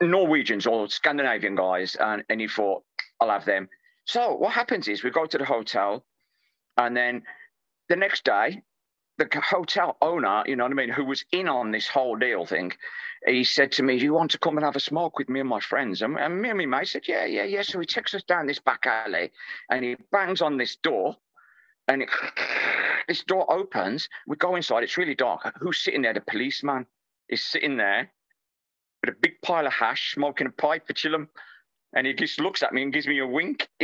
[0.00, 2.82] Norwegians or Scandinavian guys, and, and he thought,
[3.20, 3.68] I'll have them.
[4.06, 6.04] So what happens is we go to the hotel,
[6.76, 7.22] and then
[7.88, 8.62] the next day,
[9.20, 12.46] the hotel owner, you know what I mean, who was in on this whole deal
[12.46, 12.72] thing,
[13.26, 15.40] he said to me, Do you want to come and have a smoke with me
[15.40, 16.00] and my friends?
[16.00, 17.62] And, and me and my mate said, Yeah, yeah, yeah.
[17.62, 19.30] So he takes us down this back alley
[19.70, 21.16] and he bangs on this door
[21.86, 22.08] and it,
[23.08, 24.08] this door opens.
[24.26, 25.54] We go inside, it's really dark.
[25.60, 26.14] Who's sitting there?
[26.14, 26.86] The policeman
[27.28, 28.10] is sitting there
[29.02, 31.28] with a big pile of hash, smoking a pipe for Chillum.
[31.94, 33.68] And he just looks at me and gives me a wink.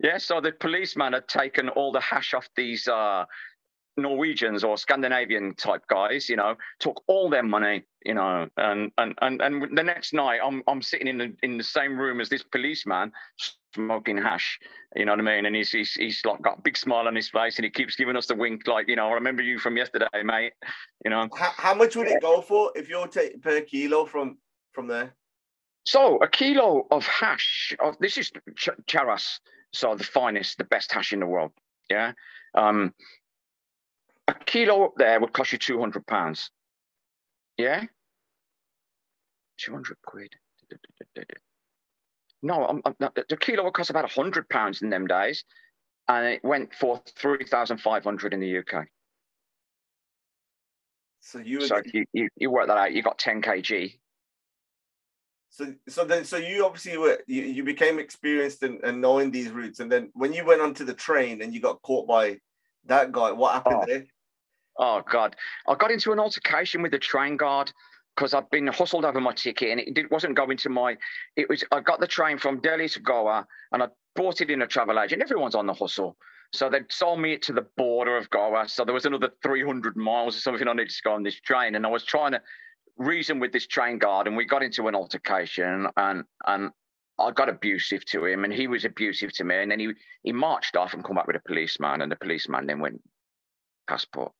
[0.00, 3.24] yeah, so the policeman had taken all the hash off these uh,
[3.98, 9.14] Norwegians or Scandinavian type guys, you know, took all their money, you know, and and
[9.20, 12.28] and, and the next night I'm I'm sitting in the in the same room as
[12.28, 13.12] this policeman
[13.74, 14.58] smoking hash,
[14.96, 15.46] you know what I mean?
[15.46, 17.96] And he's he's he's like got a big smile on his face and he keeps
[17.96, 20.52] giving us the wink, like, you know, I remember you from yesterday, mate.
[21.04, 21.28] You know.
[21.36, 24.38] How, how much would it go for if you're take per kilo from
[24.72, 25.14] from there?
[25.88, 29.40] So a kilo of hash, of this is ch- charas,
[29.72, 31.52] so the finest, the best hash in the world.
[31.88, 32.12] Yeah.
[32.54, 32.92] Um,
[34.28, 36.50] a kilo up there would cost you 200 pounds.
[37.56, 37.84] Yeah?
[39.60, 40.34] 200 quid.
[42.42, 42.94] No, I'm, I'm,
[43.26, 45.42] the kilo would cost about 100 pounds in them days.
[46.06, 48.84] And it went for 3,500 in the UK.
[51.20, 52.92] So you, so you, you, you work that out.
[52.92, 53.98] You got 10 kg.
[55.50, 59.50] So so then so you obviously were you, you became experienced in, in knowing these
[59.50, 62.38] routes, and then when you went onto the train and you got caught by
[62.86, 63.86] that guy, what happened oh.
[63.86, 64.04] there?
[64.78, 65.34] Oh God,
[65.66, 67.72] I got into an altercation with the train guard
[68.14, 70.96] because I've been hustled over my ticket and it wasn't going to my.
[71.36, 74.62] It was I got the train from Delhi to Goa and I bought it in
[74.62, 75.22] a travel agent.
[75.22, 76.16] Everyone's on the hustle,
[76.52, 78.68] so they sold me it to the border of Goa.
[78.68, 81.74] So there was another 300 miles or something I needed to go on this train,
[81.74, 82.42] and I was trying to
[82.98, 86.70] reason with this train guard, and we got into an altercation and and.
[87.20, 89.56] I got abusive to him, and he was abusive to me.
[89.56, 92.68] And then he he marched off and come back with a policeman, and the policeman
[92.68, 93.02] then went
[93.88, 94.30] passport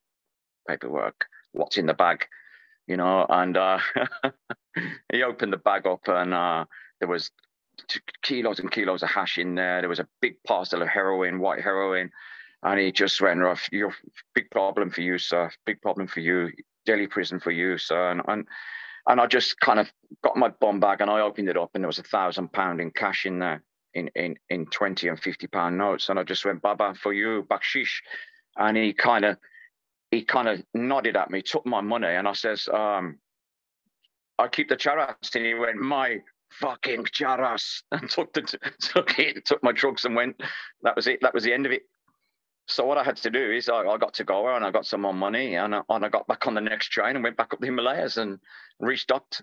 [0.69, 2.25] paperwork, what's in the bag,
[2.87, 3.25] you know.
[3.27, 3.79] And uh,
[5.11, 6.65] he opened the bag up, and uh,
[6.99, 7.31] there was
[8.21, 9.81] kilos and kilos of hash in there.
[9.81, 12.11] There was a big parcel of heroin, white heroin,
[12.63, 13.95] and he just went, off, you're
[14.35, 15.51] big problem for you, sir.
[15.65, 16.51] Big problem for you.
[16.85, 18.47] Delhi prison for you, sir." And, and
[19.07, 19.91] and I just kind of
[20.23, 22.81] got my bomb bag and I opened it up, and there was a thousand pound
[22.81, 23.63] in cash in there,
[23.93, 27.45] in in in twenty and fifty pound notes, and I just went, "Baba, for you,
[27.49, 28.01] bakshish."
[28.57, 29.37] And he kind of
[30.11, 33.19] he kind of nodded at me, took my money, and I says, um,
[34.37, 35.35] I keep the charas.
[35.35, 36.19] And he went, my
[36.51, 38.41] fucking charas, and took the
[38.79, 40.41] took it, took my drugs and went.
[40.83, 41.19] That was it.
[41.21, 41.83] That was the end of it.
[42.69, 44.85] So what I had to do is I, I got to Goa and I got
[44.85, 47.35] some more money and I, and I got back on the next train and went
[47.35, 48.39] back up the Himalayas and
[48.79, 49.41] restocked.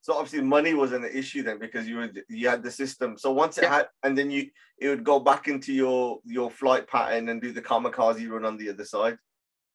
[0.00, 3.16] So obviously money wasn't an issue then because you would you had the system.
[3.16, 3.76] So once it yeah.
[3.76, 7.52] had and then you it would go back into your your flight pattern and do
[7.52, 9.18] the kamikaze run on the other side.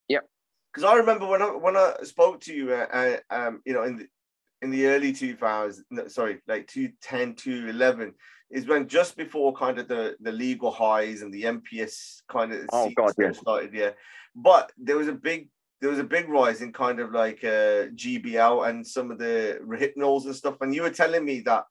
[0.09, 0.27] Yep.
[0.73, 3.83] Because I remember when I when I spoke to you, uh, uh, um, you know,
[3.83, 4.07] in the
[4.61, 8.13] in the early 2000s, no, sorry, like 2010 to 11,
[8.51, 12.65] is when just before kind of the the legal highs and the NPS kind of
[12.73, 13.31] oh god yeah.
[13.31, 13.91] started, yeah.
[14.35, 17.89] But there was a big there was a big rise in kind of like uh,
[17.95, 20.57] GBL and some of the Rohypnols and stuff.
[20.61, 21.65] And you were telling me that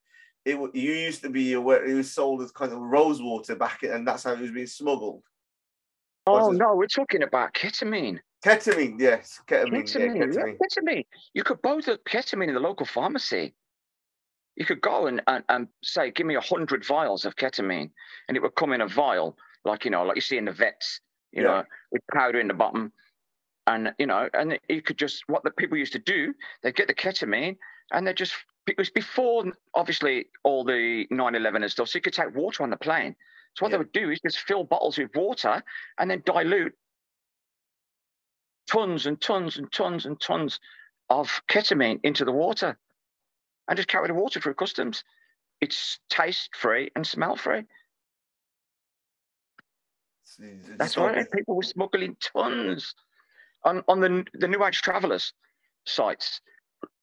[0.44, 3.82] it you used to be aware it was sold as kind of rose water back,
[3.82, 5.22] and that's how it was being smuggled.
[6.26, 8.20] Oh no, we're talking about ketamine.
[8.44, 9.82] Ketamine, yes, ketamine.
[9.84, 10.56] Ketamine, yeah, ketamine.
[10.60, 11.06] Yeah, ketamine.
[11.34, 13.54] You could buy the ketamine in the local pharmacy.
[14.56, 17.90] You could go and, and, and say, "Give me a hundred vials of ketamine,"
[18.28, 20.52] and it would come in a vial, like you know, like you see in the
[20.52, 21.00] vets,
[21.32, 21.48] you yeah.
[21.48, 22.92] know, with powder in the bottom
[23.66, 26.88] and you know, and you could just what the people used to do, they'd get
[26.88, 27.56] the ketamine
[27.92, 28.34] and they just
[28.66, 32.70] it was before obviously all the 9-11 and stuff, so you could take water on
[32.70, 33.16] the plane.
[33.54, 33.78] So what yeah.
[33.78, 35.62] they would do is just fill bottles with water
[35.98, 36.74] and then dilute
[38.70, 40.60] tons and tons and tons and tons
[41.08, 42.78] of ketamine into the water
[43.68, 45.04] and just carry the water through customs.
[45.60, 47.62] It's taste free and smell free.
[50.78, 51.30] That's right.
[51.32, 52.94] People were smuggling tons
[53.64, 55.32] on, on the, the New Age Travelers
[55.84, 56.40] sites.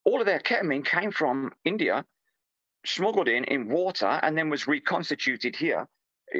[0.05, 2.05] All of their ketamine came from India,
[2.85, 5.87] smuggled in in water, and then was reconstituted here.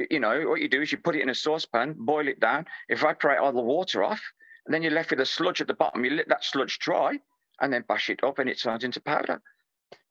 [0.09, 2.65] You know, what you do is you put it in a saucepan, boil it down,
[2.89, 4.21] evaporate all the water off,
[4.67, 6.03] and then you're left with a sludge at the bottom.
[6.03, 7.17] You let that sludge dry
[7.61, 9.41] and then bash it up and it turns into powder.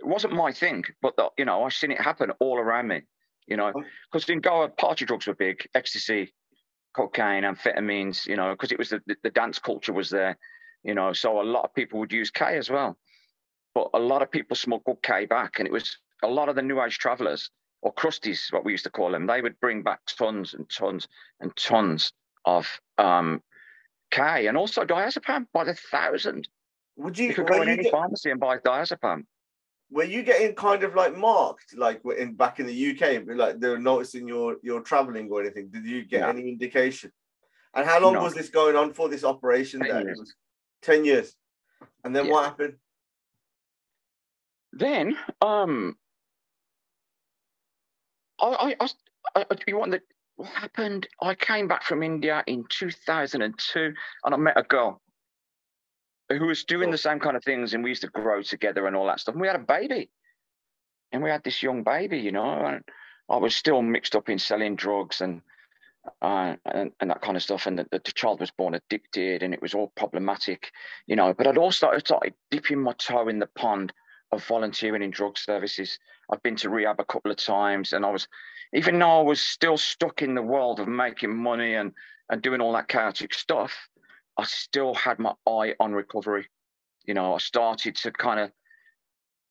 [0.00, 3.02] It wasn't my thing, but the, you know, I've seen it happen all around me.
[3.46, 3.72] You know,
[4.10, 6.32] because in Goa, party drugs were big, ecstasy,
[6.96, 8.26] cocaine, amphetamines.
[8.26, 10.38] You know, because it was the, the dance culture was there.
[10.82, 12.96] You know, so a lot of people would use K as well,
[13.74, 16.62] but a lot of people smuggled K back, and it was a lot of the
[16.62, 17.50] New Age travelers
[17.82, 19.26] or crusties, what we used to call them.
[19.26, 21.06] They would bring back tons and tons
[21.40, 22.12] and tons
[22.46, 23.42] of um,
[24.16, 26.48] K and also diazepam by the thousand.
[26.96, 29.24] Would you, you could go in any get, pharmacy and buy diazepam?
[29.90, 33.68] Were you getting kind of like marked, like in back in the UK, like they
[33.68, 35.68] were noticing your your traveling or anything?
[35.68, 36.28] Did you get no.
[36.28, 37.12] any indication?
[37.74, 38.22] And how long no.
[38.22, 39.80] was this going on for this operation?
[39.80, 40.18] Ten years.
[40.18, 40.34] Was
[40.82, 41.36] ten years.
[42.04, 42.32] And then yeah.
[42.32, 42.74] what happened?
[44.72, 45.96] Then, um,
[48.40, 48.88] I, I,
[49.34, 50.00] I, I you want the
[50.36, 51.08] what happened?
[51.20, 53.94] I came back from India in 2002
[54.24, 55.00] and I met a girl
[56.28, 58.94] who was doing the same kind of things and we used to grow together and
[58.94, 59.34] all that stuff.
[59.34, 60.10] And we had a baby.
[61.12, 62.84] And we had this young baby, you know, and
[63.30, 65.40] I was still mixed up in selling drugs and
[66.22, 67.66] uh, and, and that kind of stuff.
[67.66, 70.70] And the, the, child was born addicted and it was all problematic,
[71.06, 71.34] you know.
[71.34, 73.92] But I'd also started dipping my toe in the pond
[74.30, 75.98] of volunteering in drug services.
[76.30, 78.28] I've been to rehab a couple of times and I was
[78.72, 81.92] even though I was still stuck in the world of making money and,
[82.30, 83.72] and doing all that chaotic stuff,
[84.36, 86.46] I still had my eye on recovery.
[87.04, 88.50] You know, I started to kind of,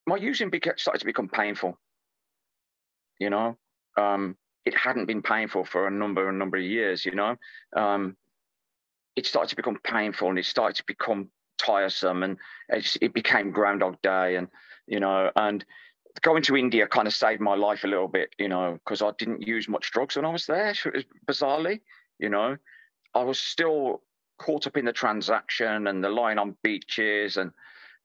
[0.05, 1.79] my using started to become painful.
[3.19, 3.57] You know,
[3.97, 7.37] um, it hadn't been painful for a number, a number of years, you know.
[7.75, 8.17] Um,
[9.15, 12.37] it started to become painful and it started to become tiresome and
[12.69, 14.49] it became Groundhog Day and,
[14.87, 15.63] you know, and
[16.21, 19.11] going to India kind of saved my life a little bit, you know, because I
[19.17, 20.73] didn't use much drugs when I was there.
[21.27, 21.81] Bizarrely,
[22.19, 22.57] you know,
[23.13, 24.01] I was still
[24.37, 27.51] caught up in the transaction and the lying on beaches and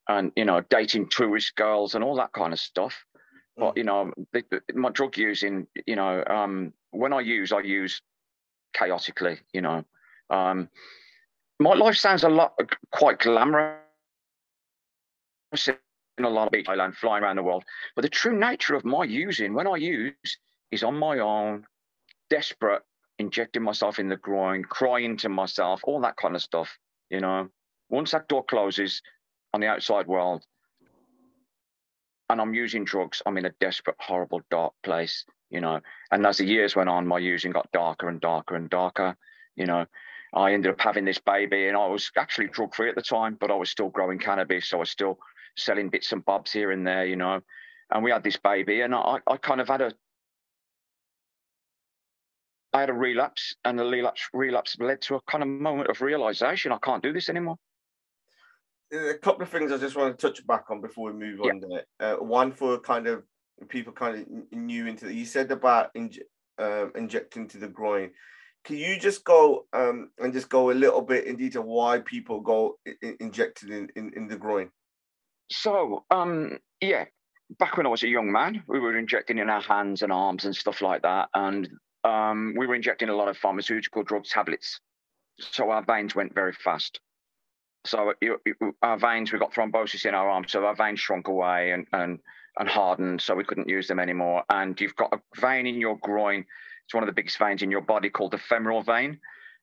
[0.08, 2.94] and you know dating tourist girls and all that kind of stuff.
[3.58, 3.60] Mm.
[3.60, 7.60] But you know, the, the, my drug using, you know, um, when I use, I
[7.60, 8.00] use
[8.72, 9.38] chaotically.
[9.52, 9.84] You know,
[10.30, 10.68] um,
[11.58, 12.58] my life sounds a lot
[12.92, 13.78] quite glamorous
[16.18, 17.64] a lot of beach island, flying around the world.
[17.96, 20.38] But the true nature of my using, when I use,
[20.70, 21.64] is on my own,
[22.28, 22.82] desperate,
[23.18, 26.78] injecting myself in the groin, crying to myself, all that kind of stuff.
[27.10, 27.48] You know,
[27.88, 29.02] once that door closes
[29.52, 30.44] on the outside world,
[32.28, 35.24] and I'm using drugs, I'm in a desperate, horrible, dark place.
[35.50, 35.80] You know,
[36.12, 39.16] and as the years went on, my using got darker and darker and darker.
[39.56, 39.86] You know,
[40.32, 43.36] I ended up having this baby, and I was actually drug free at the time,
[43.40, 45.18] but I was still growing cannabis, so I still
[45.60, 47.40] selling bits and bobs here and there, you know.
[47.90, 49.92] And we had this baby, and I, I kind of had a,
[52.72, 56.00] I had a relapse, and the relapse relapse led to a kind of moment of
[56.00, 57.56] realization: I can't do this anymore.
[58.92, 61.62] A couple of things I just want to touch back on before we move on.
[61.70, 61.80] Yeah.
[62.00, 63.22] Uh, one for kind of
[63.68, 65.14] people kind of new into it.
[65.14, 66.18] You said about inj-
[66.58, 68.10] uh, injecting to the groin.
[68.64, 72.40] Can you just go um, and just go a little bit in detail why people
[72.40, 74.70] go in- injected in, in, in the groin?
[75.50, 77.06] So, um, yeah,
[77.58, 80.44] back when I was a young man, we were injecting in our hands and arms
[80.44, 81.28] and stuff like that.
[81.34, 81.68] And
[82.04, 84.80] um, we were injecting a lot of pharmaceutical drug tablets.
[85.38, 87.00] So our veins went very fast.
[87.84, 88.12] So
[88.82, 90.52] our veins, we got thrombosis in our arms.
[90.52, 92.20] So our veins shrunk away and, and,
[92.58, 93.20] and hardened.
[93.20, 94.44] So we couldn't use them anymore.
[94.50, 96.44] And you've got a vein in your groin.
[96.84, 99.18] It's one of the biggest veins in your body called the femoral vein.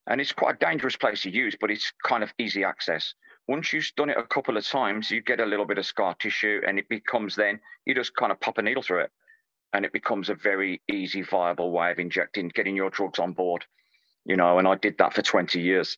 [0.08, 3.13] And it's quite a dangerous place to use, but it's kind of easy access
[3.48, 6.16] once you've done it a couple of times, you get a little bit of scar
[6.16, 9.12] tissue, and it becomes then you just kind of pop a needle through it,
[9.74, 13.66] and it becomes a very easy, viable way of injecting, getting your drugs on board.
[14.26, 15.98] You know, and I did that for 20 years.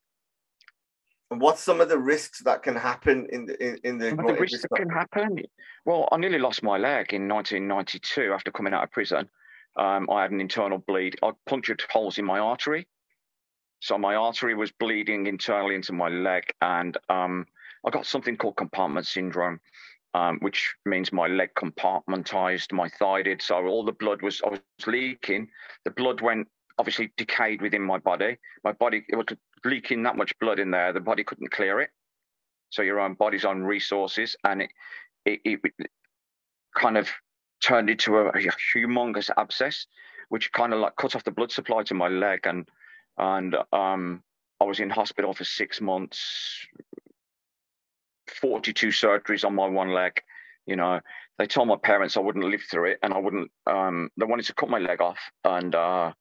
[1.32, 4.38] And what's some of the risks that can happen in the in, in the, the
[4.40, 5.38] risks that can happen?
[5.86, 9.30] Well, I nearly lost my leg in 1992 after coming out of prison.
[9.76, 11.18] Um, I had an internal bleed.
[11.24, 12.88] I punctured holes in my artery
[13.80, 17.46] So my artery was bleeding internally into my leg, and um,
[17.86, 19.60] I got something called compartment syndrome,
[20.14, 23.42] um, which means my leg compartmentized, my thigh did.
[23.42, 25.50] So all the blood was I was leaking.
[25.86, 28.38] The blood went obviously decayed within my body.
[28.64, 29.28] My body it was
[29.66, 30.94] leaking that much blood in there.
[30.94, 31.90] The body couldn't clear it.
[32.70, 34.72] So your own body's own resources, and it
[35.26, 35.90] it, it
[36.76, 37.10] kind of
[37.64, 38.34] turned into a, a
[38.74, 39.86] humongous abscess,
[40.30, 42.68] which kind of like cut off the blood supply to my leg, and
[43.20, 44.24] and um,
[44.62, 46.66] I was in hospital for six months,
[48.28, 50.22] 42 surgeries on my one leg.
[50.66, 51.02] You know,
[51.38, 53.52] they told my parents I wouldn't live through it, and I wouldn't.
[53.68, 56.14] Um, they wanted to cut my leg off and uh,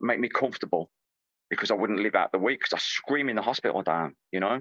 [0.00, 0.90] make me comfortable
[1.50, 4.14] because I wouldn't live out the week because I scream in the hospital down.
[4.32, 4.60] You know,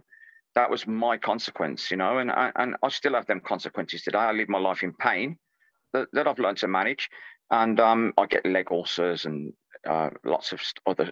[0.55, 1.91] that was my consequence.
[1.91, 4.17] You know, and I, and I still have them consequences today.
[4.17, 5.37] I live my life in pain
[5.93, 7.09] that, that I've learned to manage,
[7.51, 9.53] and um, I get leg ulcers and
[9.87, 11.11] uh, lots of other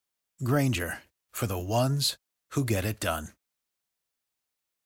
[0.43, 0.99] Grainger
[1.33, 2.17] for the ones
[2.51, 3.29] who get it done.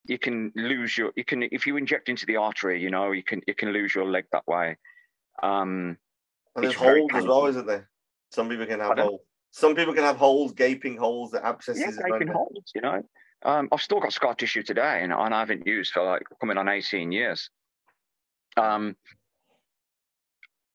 [0.08, 3.24] you can lose your you can if you inject into the artery, you know, you
[3.24, 4.78] can you can lose your leg that way.
[5.42, 5.98] Um,
[6.56, 7.46] And there's holes as well, painful.
[7.48, 7.90] isn't there?
[8.32, 9.22] Some people can have holes.
[9.52, 11.82] Some people can have holes, gaping holes, that abscesses.
[11.82, 12.36] yeah, around gaping it.
[12.36, 13.02] holes, you know.
[13.44, 16.58] Um, I've still got scar tissue today, and, and I haven't used for like coming
[16.58, 17.50] on 18 years.
[18.58, 18.96] Um,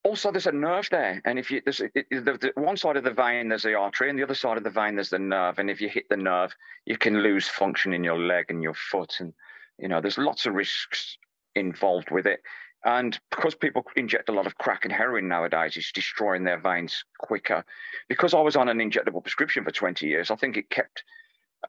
[0.03, 3.03] also, there's a nerve there, and if you there's it, the, the one side of
[3.03, 5.59] the vein there's the artery, and the other side of the vein there's the nerve.
[5.59, 8.73] And if you hit the nerve, you can lose function in your leg and your
[8.73, 9.33] foot, and
[9.77, 11.17] you know there's lots of risks
[11.55, 12.41] involved with it.
[12.83, 17.05] And because people inject a lot of crack and heroin nowadays, it's destroying their veins
[17.19, 17.63] quicker.
[18.09, 21.03] Because I was on an injectable prescription for 20 years, I think it kept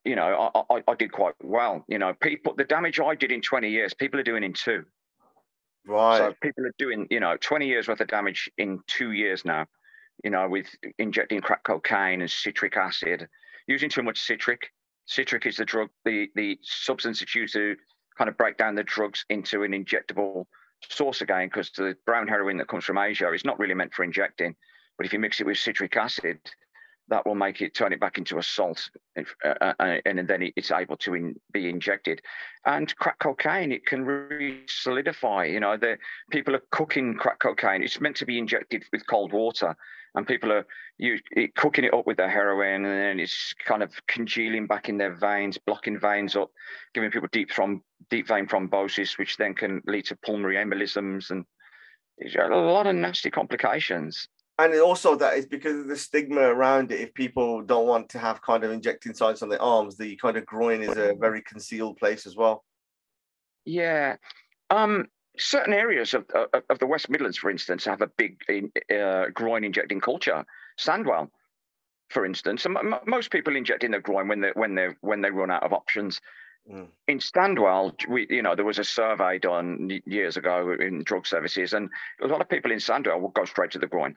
[0.04, 1.84] you know, I, I, I did quite well.
[1.88, 4.84] You know, people, the damage I did in 20 years, people are doing in two.
[5.86, 6.18] Right.
[6.18, 9.66] So people are doing, you know, 20 years worth of damage in two years now,
[10.22, 10.66] you know, with
[10.98, 13.28] injecting crack cocaine and citric acid,
[13.66, 14.70] using too much citric.
[15.06, 17.76] Citric is the drug, the, the substance that's used to
[18.16, 20.44] kind of break down the drugs into an injectable
[20.88, 24.04] source again, because the brown heroin that comes from Asia is not really meant for
[24.04, 24.54] injecting.
[24.96, 26.38] But if you mix it with citric acid,
[27.12, 30.42] that will make it turn it back into a salt, if- uh, uh, and then
[30.42, 32.22] it- it's able to in, be injected.
[32.64, 35.44] And crack cocaine, it can re-solidify.
[35.44, 35.98] You know, the
[36.30, 37.82] people are cooking crack cocaine.
[37.82, 39.76] It's meant to be injected with cold water,
[40.14, 43.82] and people are you, it, cooking it up with their heroin, and then it's kind
[43.82, 46.50] of congealing back in their veins, blocking veins up,
[46.94, 51.44] giving people deep throm- deep vein thrombosis, which then can lead to pulmonary embolisms and
[52.38, 54.28] a lot of nasty complications.
[54.58, 57.00] And also that is because of the stigma around it.
[57.00, 60.36] If people don't want to have kind of injecting sites on their arms, the kind
[60.36, 62.64] of groin is a very concealed place as well.
[63.64, 64.16] Yeah.
[64.70, 65.06] Um,
[65.38, 69.26] certain areas of, of, of the West Midlands, for instance, have a big in, uh,
[69.32, 70.44] groin injecting culture.
[70.78, 71.28] Sandwell,
[72.10, 75.22] for instance, and m- most people inject in their groin when they when they when
[75.22, 76.20] they run out of options.
[76.70, 76.88] Mm.
[77.08, 81.72] In Sandwell, we you know there was a survey done years ago in drug services,
[81.72, 81.88] and
[82.22, 84.14] a lot of people in Sandwell would go straight to the groin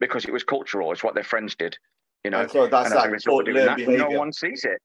[0.00, 0.90] because it was cultural.
[0.92, 1.76] It's what their friends did,
[2.24, 2.40] you know.
[2.40, 4.80] And so that's and that result of taught doing learned that, no one sees it.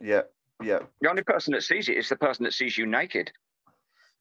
[0.00, 0.22] Yeah,
[0.62, 0.80] yeah.
[1.00, 3.32] The only person that sees it is the person that sees you naked.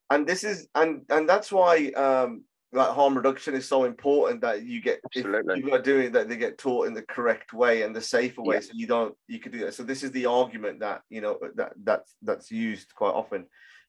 [0.10, 4.64] and this is and and that's why um like harm reduction is so important that
[4.66, 5.56] you get if Absolutely.
[5.56, 8.56] people are doing that they get taught in the correct way and the safer way
[8.56, 8.62] Yeah.
[8.62, 11.38] so you don't you could do that so this is the argument that you know
[11.56, 13.46] that that's that's used quite often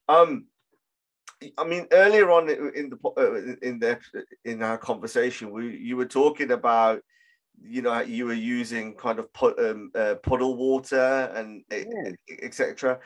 [0.07, 0.45] um
[1.57, 3.99] i mean earlier on in the uh, in the
[4.45, 7.01] in our conversation we you were talking about
[7.61, 12.11] you know you were using kind of put um, uh, puddle water and Yeah.
[12.41, 12.99] etc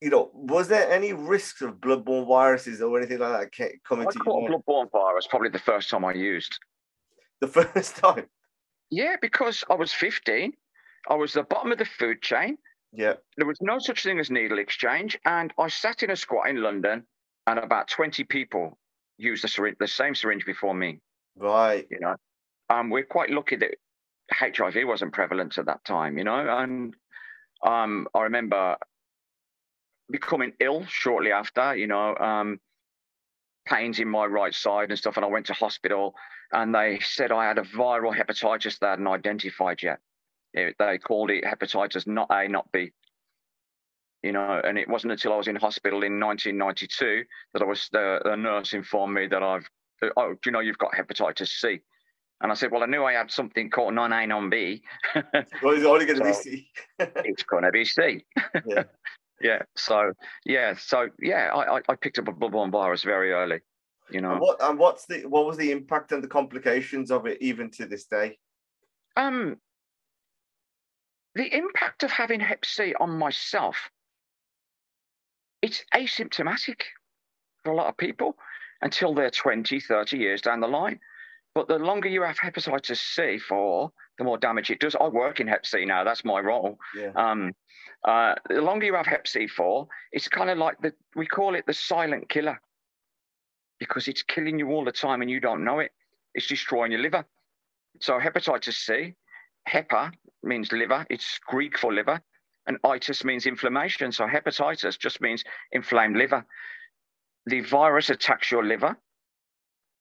[0.00, 4.10] you know, was there any risks of bloodborne viruses or anything like that coming I
[4.10, 6.58] to you a bloodborne virus probably the first time I used.
[7.40, 8.26] the first time?
[8.90, 10.52] Yeah, because I was 15.
[11.10, 12.58] I was the bottom of the food chain.
[12.92, 15.18] Yeah, There was no such thing as needle exchange.
[15.24, 17.04] And I sat in a squat in London
[17.48, 18.78] and about 20 people
[19.16, 21.00] used the, syringe, the same syringe before me,
[21.36, 21.86] right.
[21.90, 22.14] you know.
[22.68, 23.74] Um, we're quite lucky that
[24.30, 26.46] HIV wasn't prevalent at that time, you know.
[26.46, 26.94] And
[27.66, 28.76] um, I remember
[30.10, 32.60] becoming ill shortly after, you know, um,
[33.66, 35.16] pains in my right side and stuff.
[35.16, 36.14] And I went to hospital
[36.52, 40.00] and they said I had a viral hepatitis they hadn't identified yet.
[40.52, 42.92] It, they called it hepatitis not A, not B.
[44.22, 47.88] You know, and it wasn't until I was in hospital in 1992 that I was
[47.92, 49.68] the, the nurse informed me that I've
[50.16, 51.80] oh, do you know you've got hepatitis C?
[52.40, 54.82] And I said, well, I knew I had something called non-A, non-B.
[55.14, 56.70] well, it's only going to so be C.
[56.98, 58.24] it's going to be C.
[58.66, 58.84] Yeah.
[59.40, 59.62] yeah.
[59.76, 60.12] So
[60.44, 60.74] yeah.
[60.78, 63.60] So yeah, I, I picked up a bloodborne virus very early.
[64.10, 64.32] You know.
[64.32, 67.70] And, what, and what's the what was the impact and the complications of it even
[67.72, 68.38] to this day?
[69.16, 69.56] Um.
[71.34, 73.90] The impact of having Hep C on myself,
[75.62, 76.82] it's asymptomatic
[77.64, 78.36] for a lot of people
[78.82, 81.00] until they're 20, 30 years down the line.
[81.54, 84.94] But the longer you have hepatitis C for, the more damage it does.
[84.94, 86.04] I work in Hep C now.
[86.04, 86.78] That's my role.
[86.96, 87.10] Yeah.
[87.16, 87.52] Um,
[88.06, 91.54] uh, the longer you have Hep C for, it's kind of like the we call
[91.54, 92.60] it the silent killer
[93.80, 95.90] because it's killing you all the time and you don't know it.
[96.34, 97.24] It's destroying your liver.
[98.00, 99.14] So hepatitis C,
[99.68, 101.06] hepa means liver.
[101.10, 102.20] It's Greek for liver,
[102.68, 104.12] and itis means inflammation.
[104.12, 105.42] So hepatitis just means
[105.72, 106.46] inflamed liver.
[107.46, 108.96] The virus attacks your liver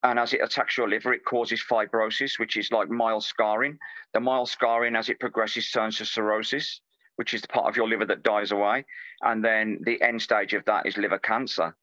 [0.04, 3.78] and as it attacks your liver, it causes fibrosis, which is like mild scarring.
[4.14, 6.82] The mild scarring, as it progresses, turns to cirrhosis,
[7.16, 8.86] which is the part of your liver that dies away.
[9.22, 11.76] And then the end stage of that is liver cancer.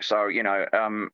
[0.00, 1.10] So, you know, um,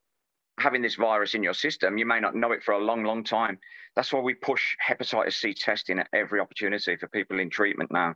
[0.59, 3.25] having this virus in your system, you may not know it for a long, long
[3.25, 3.59] time.
[3.95, 8.15] That's why we push hepatitis C testing at every opportunity for people in treatment now.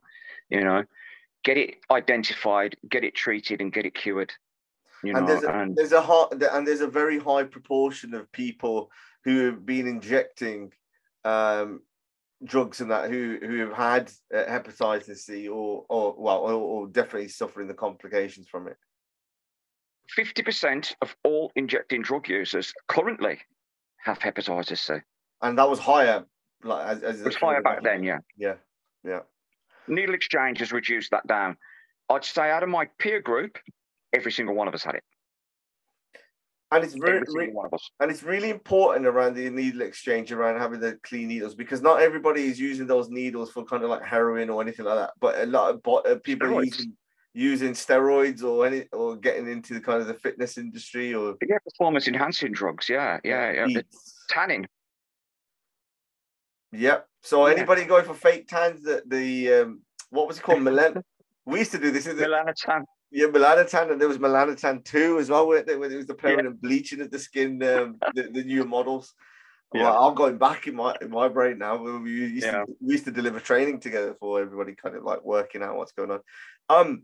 [0.48, 0.84] You know,
[1.44, 4.32] get it identified, get it treated, and get it cured.
[5.02, 8.14] You know, and there's a, and there's a high, and there's a very high proportion
[8.14, 8.90] of people
[9.24, 10.72] who have been injecting
[11.24, 11.82] um,
[12.44, 16.86] drugs and that who who have had uh, hepatitis C or or well or, or
[16.86, 18.76] definitely suffering the complications from it.
[20.08, 23.38] Fifty percent of all injecting drug users currently
[23.98, 24.94] have hepatitis C,
[25.42, 26.24] and that was higher.
[26.62, 28.54] Like as, as it was higher back then, yeah, yeah,
[29.04, 29.20] yeah.
[29.88, 31.56] Needle exchange has reduced that down.
[32.08, 33.58] I'd say out of my peer group,
[34.12, 35.04] every single one of us had it.
[36.72, 37.52] And it's really, really
[38.00, 42.02] and it's really important around the needle exchange around having the clean needles because not
[42.02, 45.10] everybody is using those needles for kind of like heroin or anything like that.
[45.20, 46.56] But a lot of uh, people steroids.
[46.56, 46.96] are using
[47.36, 51.58] using steroids or any or getting into the kind of the fitness industry or yeah,
[51.58, 52.88] performance enhancing drugs.
[52.88, 53.82] Yeah, yeah, yeah.
[54.30, 54.66] Tanning.
[56.72, 57.06] Yep.
[57.22, 57.54] So yeah.
[57.54, 58.82] anybody going for fake tans?
[58.84, 60.62] That the um, what was it called?
[60.62, 61.02] Milan.
[61.44, 62.06] we used to do this.
[62.06, 62.84] Melanotan.
[63.10, 65.78] Yeah, Melanotan, and there was Melanotan 2 as well, weren't there?
[65.78, 66.68] When it was the permanent yeah.
[66.68, 69.14] bleaching of the skin, um, the, the new models.
[69.72, 69.84] Yeah.
[69.84, 71.76] Well, I'm going back in my in my brain now.
[71.76, 72.64] We used, yeah.
[72.64, 75.92] to, we used to deliver training together for everybody, kind of like working out what's
[75.92, 76.20] going on.
[76.68, 77.02] Um,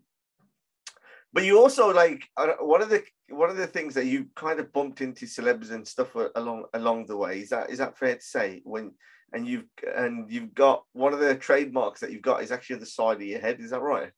[1.32, 4.60] but you also like uh, one of the one of the things that you kind
[4.60, 7.40] of bumped into celebs and stuff along along the way.
[7.40, 8.60] Is that is that fair to say?
[8.64, 8.92] When
[9.32, 9.64] and you've
[9.96, 13.22] and you've got one of the trademarks that you've got is actually the side of
[13.22, 13.60] your head.
[13.60, 14.10] Is that right?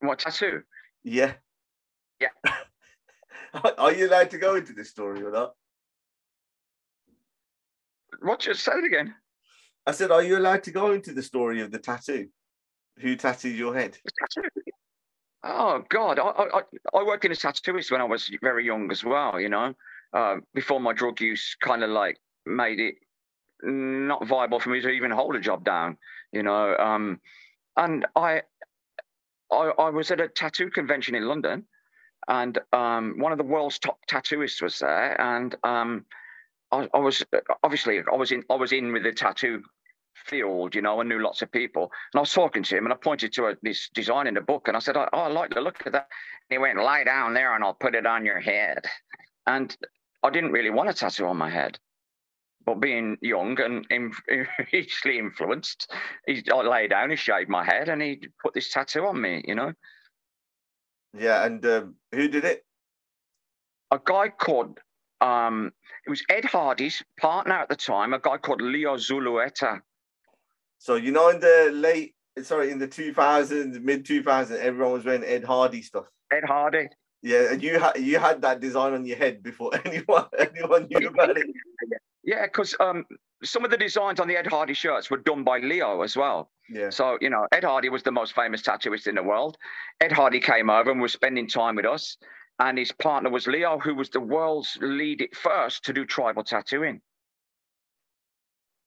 [0.00, 0.62] What tattoo?
[1.02, 1.34] Yeah.
[2.20, 2.28] Yeah.
[3.78, 5.52] Are you allowed to go into this story or not?
[8.20, 9.14] What just said it again?
[9.86, 12.28] I said, are you allowed to go into the story of the tattoo?
[13.00, 13.98] Who tattooed your head?
[15.46, 16.62] Oh God, I, I
[16.98, 19.38] I worked in a tattooist when I was very young as well.
[19.38, 19.74] You know,
[20.14, 22.94] uh, before my drug use kind of like made it
[23.62, 25.98] not viable for me to even hold a job down.
[26.32, 27.20] You know, um,
[27.76, 28.42] and I
[29.52, 31.66] I, I was at a tattoo convention in London,
[32.26, 36.06] and um, one of the world's top tattooists was there, and um,
[36.72, 37.22] I, I, was
[37.62, 39.62] obviously I was in I was in with the tattoo
[40.26, 42.92] field, you know, I knew lots of people, and I was talking to him, and
[42.92, 45.50] I pointed to a, this design in the book, and I said, "Oh, I like
[45.50, 46.08] the look of that."
[46.50, 48.86] And he went, "Lie down there, and I'll put it on your head,"
[49.46, 49.76] and
[50.22, 51.78] I didn't really want a tattoo on my head
[52.64, 53.86] but being young and
[54.72, 55.92] easily influenced,
[56.26, 59.44] he I lay down, he shaved my head, and he put this tattoo on me.
[59.46, 59.72] You know.
[61.16, 62.64] Yeah, and um, who did it?
[63.90, 64.80] A guy called.
[65.20, 65.72] Um,
[66.06, 69.80] it was Ed Hardy's partner at the time, a guy called Leo Zulueta.
[70.84, 74.92] So you know, in the late, sorry, in the two thousands, mid two thousands, everyone
[74.92, 76.04] was wearing Ed Hardy stuff.
[76.30, 76.88] Ed Hardy.
[77.22, 81.08] Yeah, and you had you had that design on your head before anyone anyone knew
[81.08, 81.46] about it.
[82.22, 83.06] Yeah, because um,
[83.42, 86.50] some of the designs on the Ed Hardy shirts were done by Leo as well.
[86.68, 86.90] Yeah.
[86.90, 89.56] So, you know, Ed Hardy was the most famous tattooist in the world.
[90.02, 92.18] Ed Hardy came over and was spending time with us.
[92.58, 97.00] And his partner was Leo, who was the world's lead first to do tribal tattooing.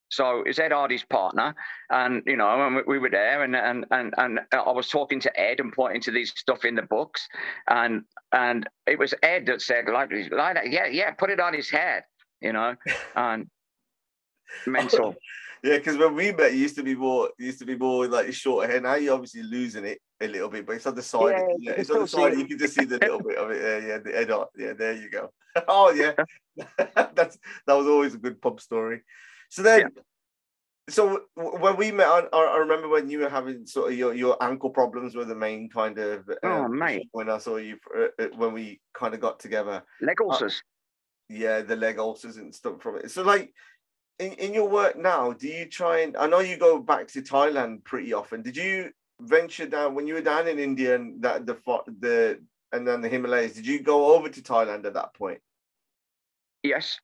[0.09, 1.53] So it's Ed Hardy's partner,
[1.89, 5.39] and you know, and we were there, and and and and I was talking to
[5.39, 7.27] Ed and pointing to these stuff in the books,
[7.67, 11.69] and and it was Ed that said, like, like yeah, yeah, put it on his
[11.69, 12.03] head
[12.41, 12.75] you know,
[13.15, 13.47] and
[14.65, 15.15] mental.
[15.63, 18.31] Yeah, because when we met, you used to be more, used to be more like
[18.33, 18.79] short hair.
[18.79, 21.31] Now you're obviously losing it a little bit, but it's on the side.
[21.31, 22.33] Yeah, Yeah, you it's on the side.
[22.33, 22.39] it.
[22.39, 23.87] You can just see the little bit of it there.
[23.87, 24.45] Yeah, the Ed, on.
[24.55, 25.31] Yeah, there you go.
[25.67, 26.13] oh yeah,
[27.15, 29.01] that's that was always a good pub story.
[29.49, 29.91] So then,
[30.89, 34.41] so when we met, I, I remember when you were having sort of your, your
[34.41, 36.29] ankle problems were the main kind of.
[36.43, 37.07] Oh, um, mate.
[37.11, 40.61] When I saw you, uh, uh, when we kind of got together Leg ulcers.
[41.29, 43.53] yeah the leg ulcers and stuff from it so like
[44.19, 47.21] in, in your work now do you try and i know you go back to
[47.21, 48.89] thailand pretty often did you
[49.21, 51.55] venture down when you were down in india and that the
[51.99, 52.39] the
[52.71, 55.39] and then the himalayas did you go over to thailand at that point
[56.63, 56.99] yes.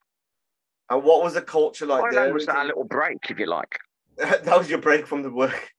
[0.89, 3.79] And what was the culture like there was that little break, if you like.
[4.17, 5.73] that was your break from the work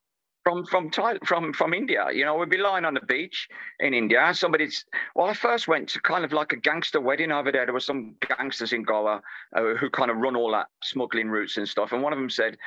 [0.44, 0.90] from from
[1.24, 2.06] from from India.
[2.12, 3.48] You know, we'd be lying on the beach
[3.80, 4.32] in India.
[4.34, 4.84] Somebody's
[5.14, 7.64] well, I first went to kind of like a gangster wedding over there.
[7.64, 9.22] There were some gangsters in Goa
[9.56, 11.92] uh, who kind of run all that smuggling routes and stuff.
[11.92, 12.58] And one of them said,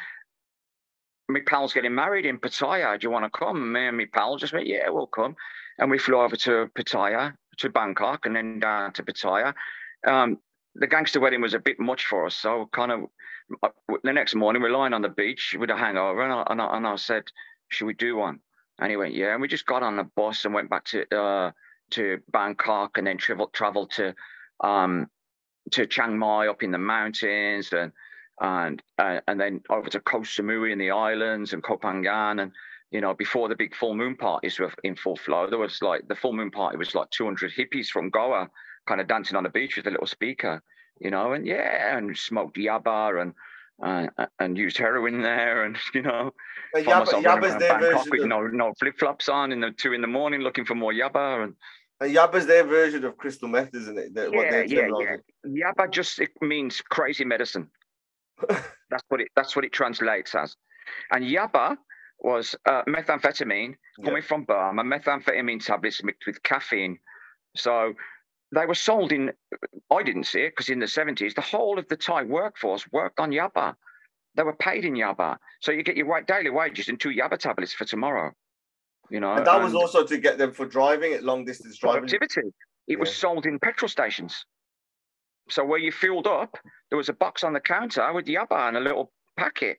[1.29, 2.99] "My pal's getting married in Pattaya.
[2.99, 5.35] Do you want to come?" And me and my pal just went, "Yeah, we'll come."
[5.77, 9.53] And we flew over to Pattaya to Bangkok and then down to Pattaya.
[10.05, 10.39] Um,
[10.79, 13.01] the gangster wedding was a bit much for us, so kind of
[14.03, 16.77] the next morning we're lying on the beach with a hangover, and I, and I,
[16.77, 17.23] and I said
[17.69, 18.39] should we do one?
[18.79, 19.33] And he went, yeah.
[19.33, 21.51] And we just got on the bus and went back to uh,
[21.91, 24.13] to Bangkok and then traveled traveled to
[24.63, 25.07] um,
[25.71, 27.91] to Chiang Mai up in the mountains and
[28.39, 32.51] and uh, and then over to Koh Samui in the islands and Koh Phangan and
[32.91, 36.07] you know before the big full moon parties were in full flow there was like
[36.07, 38.49] the full moon party was like 200 hippies from Goa
[38.87, 40.61] kind of dancing on the beach with a little speaker
[40.99, 43.33] you know and yeah and smoked yaba and
[43.83, 44.07] uh,
[44.39, 46.31] and used heroin there and you know
[46.75, 49.29] Uh, found Yaba, myself running Yaba's their Bangkok version with of, no no flip flops
[49.29, 51.53] on in the two in the morning looking for more yaba and
[52.01, 54.13] uh, Yaba's their version of crystal meth isn't it?
[54.15, 54.87] That- what yeah yeah
[55.45, 55.71] yeah.
[55.73, 57.69] yaba just it means crazy medicine.
[58.89, 60.55] That's what it that's what it translates as.
[61.11, 61.75] And yaba
[62.19, 64.83] was uh, methamphetamine coming from Burma.
[64.83, 66.99] Methamphetamine tablets mixed with caffeine.
[67.55, 67.93] So
[68.53, 69.31] they were sold in
[69.91, 73.19] I didn't see it because in the 70s the whole of the Thai workforce worked
[73.19, 73.75] on Yaba.
[74.35, 75.37] they were paid in Yaba.
[75.61, 78.31] so you get your daily wages and two yaba tablets for tomorrow
[79.09, 82.07] you know and that was also to get them for driving at long distance driving
[82.07, 82.53] productivity.
[82.87, 84.45] It was sold in petrol stations.
[85.49, 86.57] So where you filled up,
[86.89, 89.77] there was a box on the counter with Yaba and a little packet.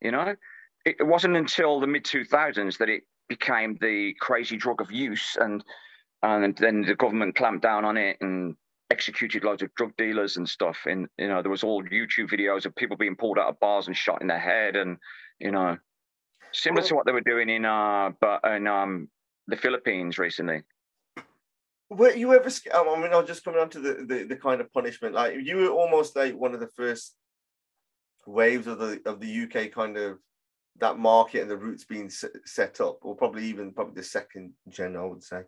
[0.00, 0.34] You know,
[0.84, 5.36] it, wasn't until the mid two thousands that it became the crazy drug of use,
[5.38, 5.62] and
[6.22, 8.56] and then the government clamped down on it and
[8.90, 10.78] executed loads of drug dealers and stuff.
[10.86, 13.86] And you know, there was all YouTube videos of people being pulled out of bars
[13.86, 14.98] and shot in the head, and
[15.40, 15.76] you know,
[16.52, 19.08] similar to what they were doing in uh, but in um
[19.48, 20.62] the Philippines recently.
[21.90, 22.48] Were you ever?
[22.48, 25.14] sc- I mean, I'm just coming on to the, the the kind of punishment.
[25.14, 27.16] Like you were almost like one of the first
[28.26, 30.18] waves of the of the UK kind of
[30.78, 34.96] that market and the routes being set up, or probably even probably the second gen,
[34.96, 35.42] I would say.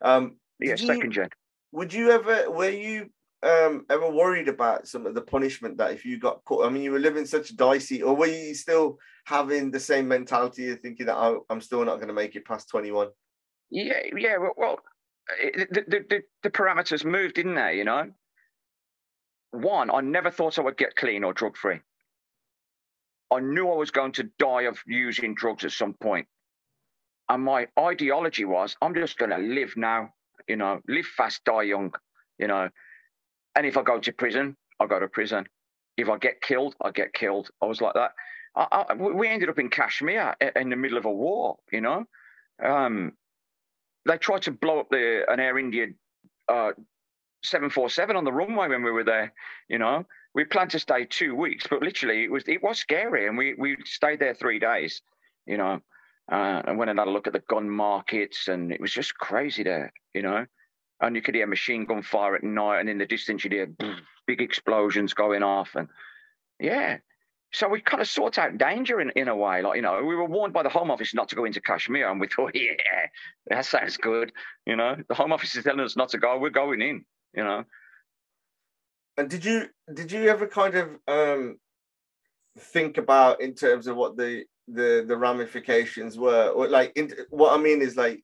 [0.00, 1.28] Um, Yeah, did you- second gen.
[1.72, 2.50] Would you ever?
[2.50, 3.10] Were you
[3.42, 6.66] um ever worried about some of the punishment that if you got caught?
[6.66, 10.70] I mean, you were living such dicey, or were you still having the same mentality
[10.70, 13.08] of thinking that oh, I'm still not going to make it past 21?
[13.70, 14.38] Yeah, yeah.
[14.56, 14.78] Well,
[15.40, 17.76] it, the, the, the, the parameters moved, didn't they?
[17.76, 18.10] You know,
[19.50, 21.80] one, I never thought I would get clean or drug free.
[23.30, 26.26] I knew I was going to die of using drugs at some point.
[27.28, 30.14] And my ideology was, I'm just going to live now,
[30.48, 31.92] you know, live fast, die young,
[32.38, 32.68] you know.
[33.54, 35.46] And if I go to prison, I go to prison.
[35.96, 37.50] If I get killed, I get killed.
[37.62, 38.12] I was like that.
[38.56, 42.04] I, I, we ended up in Kashmir in the middle of a war, you know.
[42.62, 43.12] Um,
[44.06, 45.88] they tried to blow up the an Air India
[46.48, 46.72] uh,
[47.44, 49.32] 747 on the runway when we were there.
[49.68, 53.26] You know, we planned to stay two weeks, but literally it was it was scary,
[53.26, 55.02] and we we stayed there three days.
[55.46, 55.80] You know,
[56.30, 59.16] uh, and went and had a look at the gun markets, and it was just
[59.16, 59.92] crazy there.
[60.14, 60.46] You know,
[61.00, 63.70] and you could hear machine gun fire at night, and in the distance you'd hear
[64.26, 65.88] big explosions going off, and
[66.60, 66.98] yeah.
[67.50, 69.62] So we kind of sort out danger in, in a way.
[69.62, 72.10] Like, you know, we were warned by the Home Office not to go into Kashmir,
[72.10, 73.06] and we thought, yeah,
[73.46, 74.32] that sounds good.
[74.66, 77.04] You know, the Home Office is telling us not to go, we're going in,
[77.34, 77.64] you know.
[79.16, 81.58] And did you did you ever kind of um
[82.56, 87.58] think about in terms of what the the the ramifications were, or like in, what
[87.58, 88.22] I mean is like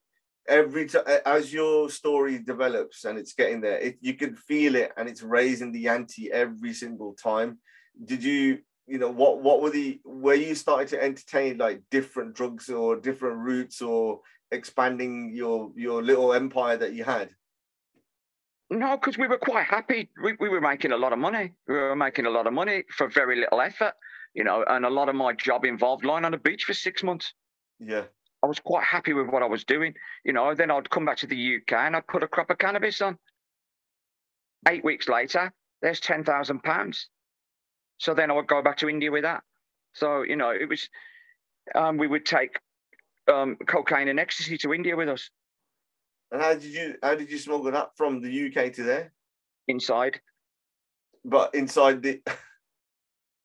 [0.48, 4.92] every time as your story develops and it's getting there, it, you can feel it
[4.96, 7.58] and it's raising the ante every single time.
[8.04, 12.34] Did you you know what what were the were you starting to entertain like different
[12.34, 14.20] drugs or different routes or
[14.50, 17.30] expanding your your little empire that you had?
[18.70, 20.10] No, because we were quite happy.
[20.22, 21.52] We, we were making a lot of money.
[21.68, 23.94] We were making a lot of money for very little effort.
[24.34, 27.02] You know, and a lot of my job involved lying on the beach for six
[27.02, 27.32] months.
[27.78, 28.04] Yeah.
[28.42, 30.54] I was quite happy with what I was doing, you know.
[30.54, 33.16] Then I'd come back to the UK and I'd put a crop of cannabis on.
[34.68, 37.08] Eight weeks later, there's ten thousand pounds.
[37.98, 39.42] So then I would go back to India with that.
[39.94, 40.88] So you know, it was
[41.74, 42.58] um, we would take
[43.32, 45.30] um, cocaine and ecstasy to India with us.
[46.30, 49.12] And how did you how did you smuggle that from the UK to there?
[49.68, 50.20] Inside.
[51.24, 52.20] But inside the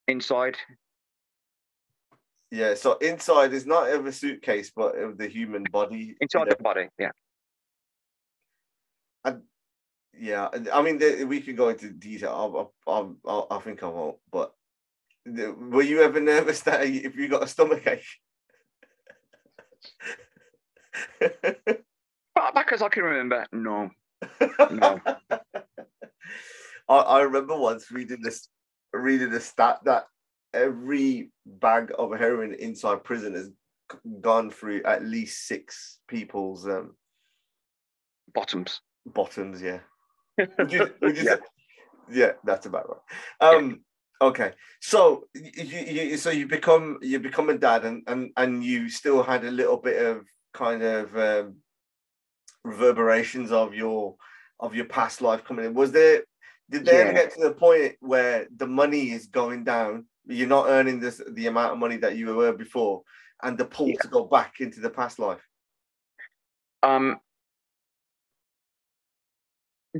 [0.10, 0.58] inside.
[2.52, 6.16] Yeah, so inside is not of a suitcase, but of the human body.
[6.20, 7.12] Inside the body, yeah.
[9.24, 9.44] And
[10.18, 12.72] yeah, I mean, the, we could go into detail.
[12.88, 14.18] I, I, I, I think I won't.
[14.32, 14.54] But
[15.26, 18.04] the, were you ever nervous that if you got a stomach ache?
[22.36, 23.92] Back as I can remember, no.
[24.72, 25.00] No.
[26.90, 28.50] I, I remember once reading this,
[28.94, 30.06] reading a stat that
[30.54, 33.50] every bag of heroin inside prison has
[34.22, 36.96] gone through at least six people's um,
[38.34, 38.82] bottoms.
[39.06, 39.80] Bottoms, yeah.
[40.58, 41.36] Would you, would you yeah.
[41.36, 41.42] Say,
[42.12, 43.56] yeah, that's about right.
[43.56, 43.76] Um, yeah.
[44.22, 48.90] Okay, so you, you so you become you become a dad, and and and you
[48.90, 51.56] still had a little bit of kind of um,
[52.64, 54.16] reverberations of your
[54.60, 55.74] of your past life coming in.
[55.74, 56.24] Was there
[56.70, 57.00] did they yeah.
[57.00, 60.06] ever get to the point where the money is going down?
[60.26, 63.02] You're not earning this the amount of money that you were before,
[63.42, 63.96] and the pull yeah.
[64.02, 65.42] to go back into the past life.
[66.84, 67.20] Um,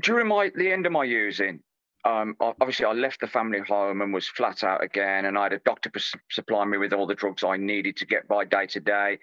[0.00, 1.60] during my the end of my using,
[2.04, 5.52] um, obviously I left the family home and was flat out again, and I had
[5.52, 5.90] a doctor
[6.30, 9.18] supply me with all the drugs I needed to get by day to day.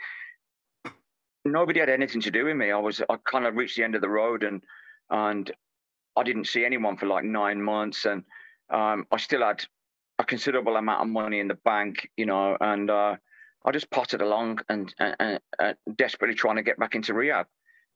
[1.46, 2.72] Nobody had anything to do with me.
[2.72, 4.62] I was I kind of reached the end of the road, and
[5.10, 5.50] and
[6.18, 8.24] I didn't see anyone for like nine months, and
[8.70, 9.64] um, I still had
[10.20, 13.16] a considerable amount of money in the bank, you know, and uh,
[13.64, 17.46] I just potted along and, and, and, desperately trying to get back into rehab.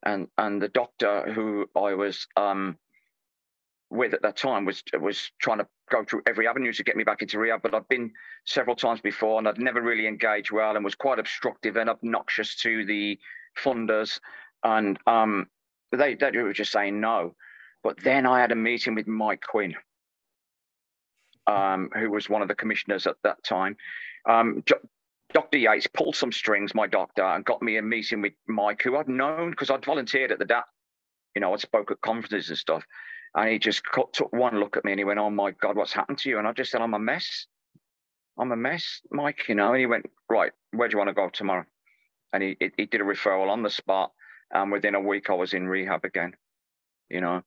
[0.03, 2.77] And and the doctor who I was um,
[3.89, 7.03] with at that time was was trying to go through every avenue to get me
[7.03, 7.61] back into rehab.
[7.61, 8.11] But I'd been
[8.45, 12.55] several times before, and I'd never really engaged well, and was quite obstructive and obnoxious
[12.57, 13.19] to the
[13.57, 14.19] funders,
[14.63, 15.47] and um,
[15.91, 17.35] they they were just saying no.
[17.83, 19.75] But then I had a meeting with Mike Quinn,
[21.47, 23.77] um, who was one of the commissioners at that time.
[24.27, 24.63] Um,
[25.33, 25.57] Dr.
[25.57, 29.07] Yates pulled some strings, my doctor, and got me a meeting with Mike, who I'd
[29.07, 30.65] known because I'd volunteered at the DAT.
[31.35, 32.83] You know, I spoke at conferences and stuff.
[33.33, 33.81] And he just
[34.13, 36.37] took one look at me and he went, Oh my God, what's happened to you?
[36.37, 37.47] And I just said, I'm a mess.
[38.37, 39.69] I'm a mess, Mike, you know.
[39.71, 41.65] And he went, Right, where do you want to go tomorrow?
[42.33, 44.11] And he, he did a referral on the spot.
[44.51, 46.33] And within a week, I was in rehab again,
[47.09, 47.41] you know.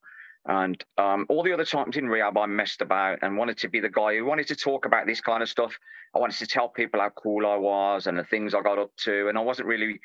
[0.47, 3.81] And um, all the other times in rehab, I messed about and wanted to be
[3.81, 5.79] the guy who wanted to talk about this kind of stuff.
[6.15, 8.91] I wanted to tell people how cool I was and the things I got up
[9.05, 9.29] to.
[9.29, 10.01] And I wasn't really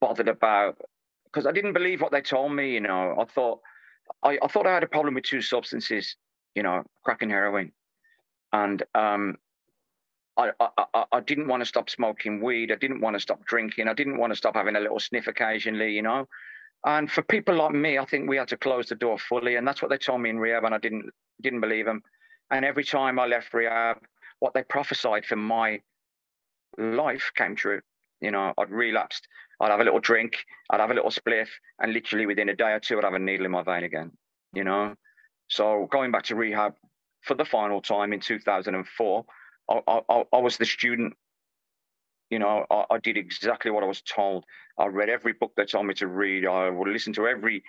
[0.00, 0.76] bothered about
[1.24, 2.74] because I didn't believe what they told me.
[2.74, 3.60] You know, I thought
[4.22, 6.16] I, I thought I had a problem with two substances.
[6.54, 7.72] You know, crack and heroin,
[8.52, 9.36] and um,
[10.36, 12.70] I, I, I didn't want to stop smoking weed.
[12.70, 13.88] I didn't want to stop drinking.
[13.88, 15.92] I didn't want to stop having a little sniff occasionally.
[15.92, 16.28] You know,
[16.84, 19.66] and for people like me, I think we had to close the door fully, and
[19.66, 21.10] that's what they told me in rehab, and I didn't
[21.40, 22.02] didn't believe them.
[22.50, 23.98] And every time I left rehab,
[24.40, 25.80] what they prophesied for my
[26.78, 27.80] life came true.
[28.20, 29.26] You know, I'd relapsed.
[29.60, 30.44] I'd have a little drink.
[30.70, 33.18] I'd have a little spliff, and literally within a day or two, I'd have a
[33.18, 34.10] needle in my vein again.
[34.52, 34.94] You know,
[35.48, 36.74] so going back to rehab
[37.22, 39.24] for the final time in 2004,
[39.70, 41.14] I, I, I was the student
[42.32, 44.46] you know, I, I, did exactly what I was told.
[44.78, 46.46] I read every book they told me to read.
[46.46, 47.62] I would listen to every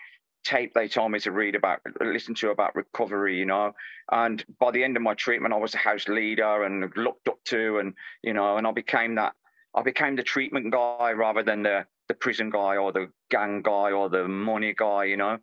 [0.46, 3.74] tape they told me to read about, listen to about recovery, you know.
[4.10, 7.40] And by the end of my treatment, I was a house leader and looked up
[7.48, 7.94] to, and
[8.24, 9.34] you know, and I became that.
[9.76, 13.92] I became the treatment guy rather than the the prison guy or the gang guy
[13.92, 15.38] or the money guy, you know.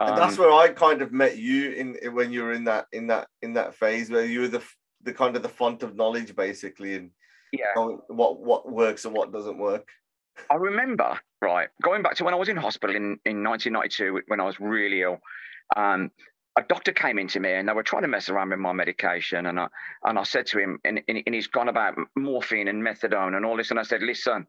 [0.00, 2.86] Um, and that's where I kind of met you in when you were in that
[2.92, 4.62] in that in that phase where you were the
[5.04, 7.10] the kind of the font of knowledge basically and
[7.58, 7.84] yeah.
[8.08, 9.86] What what works and what doesn't work.
[10.50, 14.40] I remember right going back to when i was in hospital in in 1992 when
[14.40, 15.18] i was really ill
[15.76, 16.10] um,
[16.56, 19.46] a doctor came into me and they were trying to mess around with my medication
[19.46, 19.68] and i
[20.04, 23.56] and i said to him and, and he's gone about morphine and methadone and all
[23.56, 24.46] this and i said listen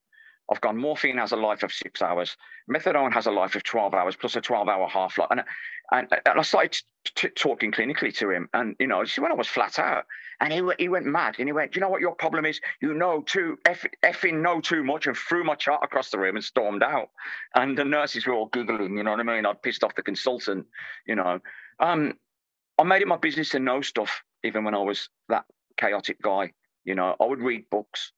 [0.51, 2.37] I've gone, morphine has a life of six hours.
[2.69, 5.27] Methadone has a life of 12 hours plus a 12 hour half life.
[5.31, 5.43] And,
[5.91, 6.77] and, and I started
[7.15, 8.49] t- talking clinically to him.
[8.53, 10.05] And, you know, see, when I was flat out,
[10.39, 11.35] and he, he went mad.
[11.39, 12.59] And he went, you know what your problem is?
[12.81, 16.35] You know too, eff, effing know too much, and threw my chart across the room
[16.35, 17.09] and stormed out.
[17.55, 19.45] And the nurses were all giggling, you know what I mean?
[19.45, 20.67] I'd pissed off the consultant,
[21.07, 21.39] you know.
[21.79, 22.13] Um,
[22.77, 25.45] I made it my business to know stuff, even when I was that
[25.77, 26.51] chaotic guy.
[26.83, 28.11] You know, I would read books.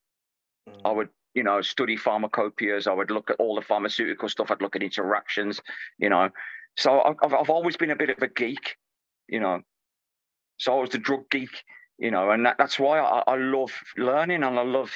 [0.67, 0.81] Mm.
[0.83, 2.87] I would, you know, study pharmacopoeias.
[2.87, 4.49] I would look at all the pharmaceutical stuff.
[4.49, 5.61] I'd look at interactions.
[5.99, 6.29] You know,
[6.75, 8.75] so I've I've always been a bit of a geek.
[9.29, 9.61] You know,
[10.57, 11.63] so I was the drug geek.
[11.99, 14.91] You know, and that, that's why I, I love learning and I love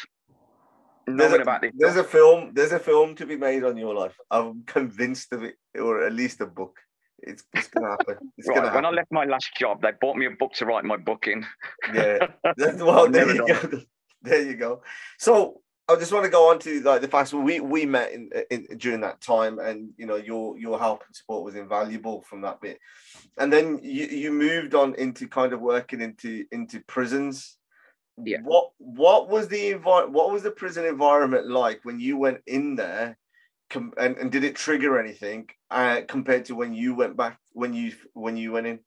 [1.06, 1.74] there's a, about this.
[1.78, 2.54] There's a film.
[2.56, 4.18] There's a film to be made on your life.
[4.32, 6.80] I'm convinced of it, or at least a book.
[7.20, 8.18] It's, it's gonna happen.
[8.36, 8.84] It's right, gonna happen.
[8.84, 11.28] When I left my last job, they bought me a book to write my book
[11.28, 11.46] in.
[11.94, 12.18] yeah.
[12.78, 13.82] well, there you go.
[14.24, 14.82] There you go.
[15.20, 15.62] So
[15.92, 18.68] I just want to go on to like the fact we we met in, in
[18.78, 22.62] during that time, and you know your your help and support was invaluable from that
[22.62, 22.80] bit.
[23.38, 27.58] And then you you moved on into kind of working into into prisons
[28.24, 28.40] yeah.
[28.44, 32.76] What what was the envi- what was the prison environment like when you went in
[32.76, 33.18] there?
[33.70, 37.74] Com- and, and did it trigger anything uh, compared to when you went back when
[37.74, 38.80] you when you went in?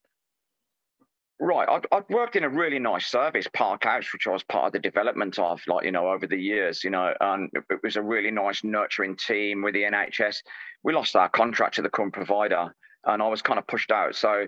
[1.45, 4.69] Right, I'd, I'd, worked in a really nice service, Park House, which I was part
[4.69, 7.97] of the development of, like you know, over the years, you know, and it was
[7.97, 10.39] a really nice, nurturing team with the NHS.
[10.85, 12.75] We lost our contract to the current provider,
[13.05, 14.15] and I was kind of pushed out.
[14.15, 14.47] So,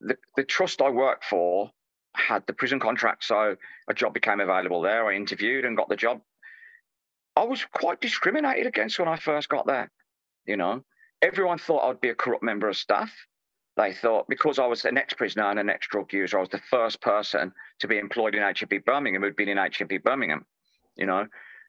[0.00, 1.72] the the trust I worked for
[2.14, 3.56] had the prison contract, so
[3.88, 5.04] a job became available there.
[5.04, 6.20] I interviewed and got the job.
[7.34, 9.90] I was quite discriminated against when I first got there.
[10.44, 10.84] You know,
[11.22, 13.12] everyone thought I'd be a corrupt member of staff.
[13.76, 17.00] They thought because I was an ex-prisoner and an ex-drug user, I was the first
[17.00, 20.46] person to be employed in HMP Birmingham who'd been in HMP Birmingham.
[20.96, 21.26] You know,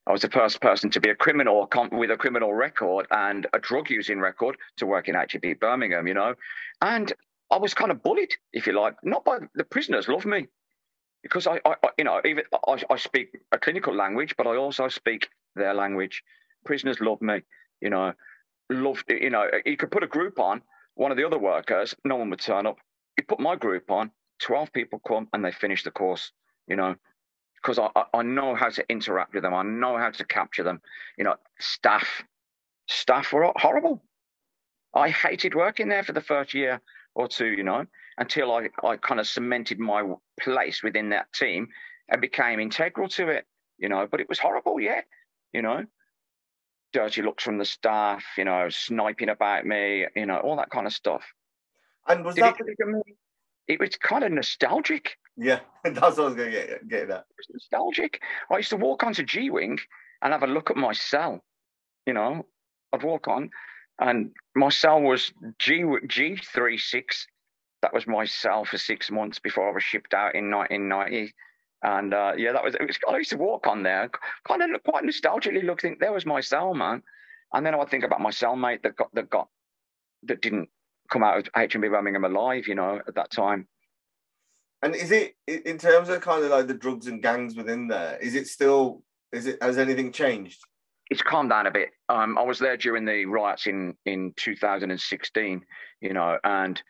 [0.08, 3.60] I was the first person to be a criminal with a criminal record and a
[3.60, 6.08] drug using record to work in HMP Birmingham.
[6.08, 6.36] You know,
[6.82, 7.12] and
[7.52, 10.08] I was kind of bullied, if you like, not by the prisoners.
[10.08, 10.48] Love me
[11.24, 14.88] because I, I, you know, even I, I speak a clinical language, but I also
[14.88, 16.24] speak their language.
[16.64, 17.42] Prisoners love me,
[17.82, 18.14] you know,
[18.70, 20.62] love, you know, you could put a group on
[20.98, 22.78] one of the other workers, no one would turn up.
[23.18, 26.32] You put my group on, 12 people come and they finish the course,
[26.68, 26.96] you know,
[27.56, 29.54] because I, I know how to interact with them.
[29.54, 30.82] I know how to capture them.
[31.18, 32.24] You know, staff,
[32.88, 34.04] staff were horrible.
[34.94, 36.82] I hated working there for the first year
[37.16, 37.86] or two, you know,
[38.18, 40.04] until I, I kind of cemented my
[40.40, 41.68] place within that team
[42.10, 43.46] and became integral to it,
[43.78, 44.08] you know.
[44.10, 45.02] But it was horrible, yeah,
[45.54, 45.86] you know.
[46.94, 50.88] Dirty looks from the staff, you know, sniping about me, you know, all that kind
[50.88, 51.24] of stuff.
[52.08, 53.04] And was Did that it,
[53.68, 55.18] it was kind of nostalgic.
[55.36, 57.26] Yeah, that's what I was going to get, get that.
[57.30, 58.22] It was nostalgic.
[58.52, 59.80] I used to walk onto G Wing
[60.22, 61.44] and have a look at my cell.
[62.06, 62.46] You know,
[62.94, 63.50] I'd walk on
[64.00, 67.28] and my cell was G G three six.
[67.82, 71.34] That was my cell for six months before I was shipped out in 1990.
[71.84, 72.98] And uh, yeah, that was, it was.
[73.08, 74.10] I used to walk on there,
[74.48, 75.98] kind of look quite nostalgically looking.
[76.00, 77.04] There was my cell, man.
[77.54, 79.48] And then I would think about my cellmate that got that got
[80.24, 80.70] that didn't
[81.12, 83.68] come out of HMP Birmingham alive, you know, at that time.
[84.82, 88.18] And is it in terms of kind of like the drugs and gangs within there?
[88.18, 89.04] Is it still?
[89.32, 90.60] Is it has anything changed?
[91.10, 91.90] it's calmed down a bit.
[92.10, 95.62] Um, I was there during the riots in in 2016,
[96.02, 96.82] you know, and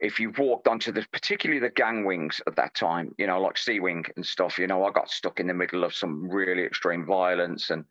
[0.00, 3.56] if you walked onto the particularly the gang wings at that time, you know, like
[3.56, 6.64] C Wing and stuff, you know, I got stuck in the middle of some really
[6.64, 7.84] extreme violence and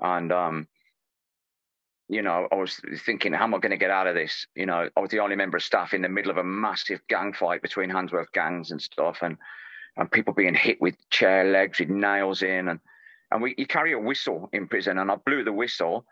[0.00, 0.68] and um
[2.08, 4.46] you know, I was thinking, how am I going to get out of this?
[4.54, 7.00] You know, I was the only member of staff in the middle of a massive
[7.08, 9.36] gang fight between Handsworth gangs and stuff, and
[9.96, 12.80] and people being hit with chair legs with nails in, and
[13.30, 16.06] and we you carry a whistle in prison, and I blew the whistle.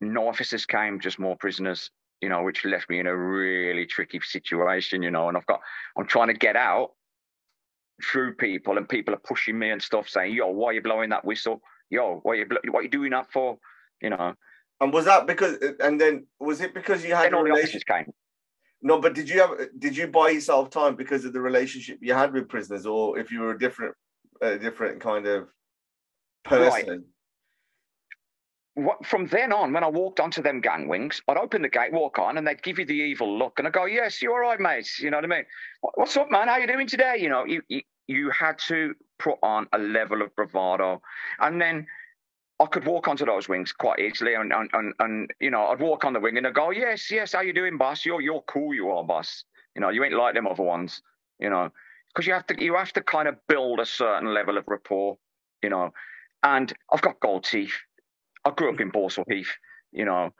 [0.00, 1.90] No officers came, just more prisoners.
[2.22, 5.02] You know, which left me in a really tricky situation.
[5.02, 5.60] You know, and I've got
[5.98, 6.92] I'm trying to get out
[8.02, 11.10] through people, and people are pushing me and stuff, saying, "Yo, why are you blowing
[11.10, 11.60] that whistle?
[11.90, 13.58] Yo, what are you what are you doing that for?"
[14.00, 14.34] You know.
[14.80, 15.58] And was that because?
[15.80, 17.86] And then was it because you had then a relationship?
[17.86, 18.12] Came.
[18.82, 19.50] No, but did you have?
[19.78, 23.30] Did you buy yourself time because of the relationship you had with prisoners, or if
[23.30, 23.94] you were a different,
[24.40, 25.48] a different kind of
[26.44, 26.88] person.
[26.88, 27.00] Right.
[29.04, 32.18] From then on, when I walked onto them gang wings, I'd open the gate, walk
[32.18, 34.58] on, and they'd give you the evil look, and I'd go, "Yes, you're all right,
[34.58, 34.98] mate?
[34.98, 35.44] You know what I mean?
[35.94, 36.48] What's up, man?
[36.48, 37.16] How you doing today?
[37.18, 41.02] You know, you you, you had to put on a level of bravado,
[41.38, 41.86] and then
[42.60, 45.80] I could walk onto those wings quite easily, and and and, and you know, I'd
[45.80, 48.06] walk on the wing and I'd go, "Yes, yes, how you doing, boss?
[48.06, 49.44] You're you're cool, you are, boss.
[49.74, 51.02] You know, you ain't like them other ones,
[51.38, 51.70] you know."
[52.08, 55.16] Because you have to, you have to kind of build a certain level of rapport,
[55.62, 55.92] you know
[56.42, 57.74] and I've got gold teeth.
[58.44, 59.50] I grew up in Balsall Heath,
[59.92, 60.30] you know.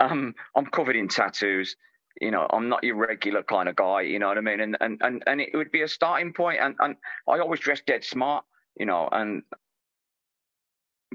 [0.00, 1.76] Um, I'm covered in tattoos.
[2.20, 4.02] You know, I'm not your regular kind of guy.
[4.02, 4.60] You know what I mean?
[4.60, 6.58] And and and, and it would be a starting point.
[6.60, 6.96] And and
[7.28, 8.44] I always dress dead smart.
[8.78, 9.42] You know, and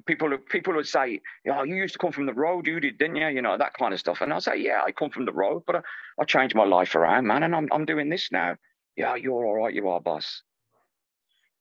[0.06, 3.16] people people would say, "Oh, you used to come from the road, you did, didn't
[3.18, 4.22] you?" You know that kind of stuff.
[4.22, 5.82] And I say, "Yeah, I come from the road, but I,
[6.20, 8.56] I changed my life around, man, and I'm I'm doing this now."
[8.96, 9.74] Yeah, you're all right.
[9.74, 10.42] You are, boss.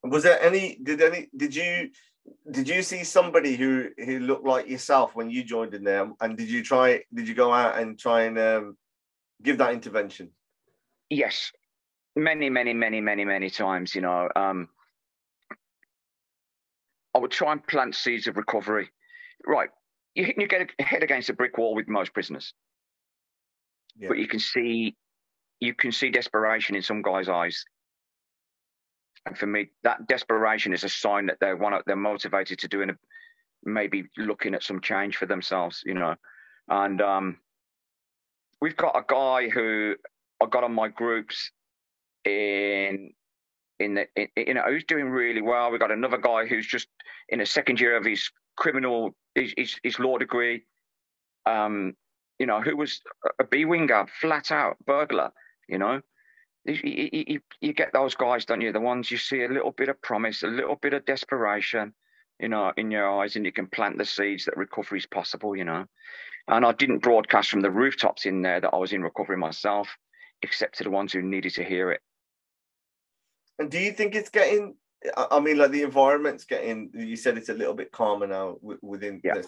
[0.03, 0.79] Was there any?
[0.83, 1.29] Did any?
[1.37, 1.91] Did you?
[2.51, 6.11] Did you see somebody who who looked like yourself when you joined in there?
[6.21, 7.03] And did you try?
[7.13, 8.77] Did you go out and try and um,
[9.43, 10.31] give that intervention?
[11.11, 11.53] Yes,
[12.15, 13.95] many, many, many, many, many times.
[13.95, 14.69] You know, um,
[17.15, 18.91] I would try and plant seeds of recovery.
[19.47, 19.69] Right,
[20.15, 22.55] you, you get a head against a brick wall with most prisoners,
[23.97, 24.09] yeah.
[24.09, 24.97] but you can see
[25.61, 27.65] you can see desperation in some guys' eyes.
[29.27, 32.91] And for me, that desperation is a sign that they're one they're motivated to doing
[32.91, 32.95] a,
[33.65, 36.15] maybe looking at some change for themselves, you know.
[36.69, 37.39] And um,
[38.61, 39.97] we've got a guy who
[40.41, 41.51] I got on my groups
[42.25, 43.13] in
[43.79, 45.71] in the in, you know who's doing really well.
[45.71, 46.89] We've got another guy who's just
[47.29, 50.63] in a second year of his criminal his, his, his law degree.
[51.47, 51.95] Um,
[52.39, 53.01] you know, who was
[53.41, 55.33] a B winger, flat out burglar.
[55.69, 56.01] You know,
[56.67, 58.73] you, you, you, get those guys, don't you?
[58.73, 61.95] The ones you see a little bit of promise, a little bit of desperation,
[62.41, 65.57] you know, in your eyes, and you can plant the seeds that recovery is possible.
[65.57, 65.85] You know,
[66.49, 69.89] and I didn't broadcast from the rooftops in there that I was in recovery myself,
[70.43, 72.01] except to the ones who needed to hear it.
[73.59, 74.75] And do you think it's getting?
[75.17, 76.91] I mean, like the environment's getting.
[76.95, 79.21] You said it's a little bit calmer now within.
[79.23, 79.41] Yeah.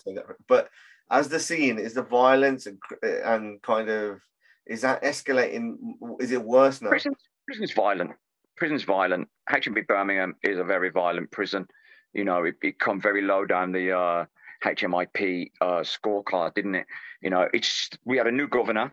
[0.46, 0.68] But
[1.10, 4.20] as the scene is the violence and and kind of
[4.68, 5.76] is that escalating?
[6.20, 6.90] Is it worse now?
[6.90, 7.16] Prison's,
[7.46, 8.12] prison's violent.
[8.56, 9.28] Prison's violent.
[9.48, 11.66] HMP Birmingham is a very violent prison.
[12.12, 14.24] You know, it, it come very low down the uh,
[14.64, 16.86] HMIP uh, scorecard, didn't it?
[17.22, 18.92] You know, it's we had a new governor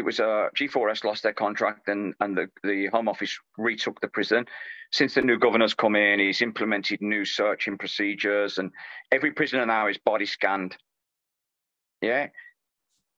[0.00, 4.08] it was uh, G4S lost their contract and, and the, the Home Office retook the
[4.08, 4.46] prison.
[4.92, 8.72] Since the new governor's come in, he's implemented new searching procedures and
[9.12, 10.74] every prisoner now is body scanned.
[12.00, 12.28] Yeah.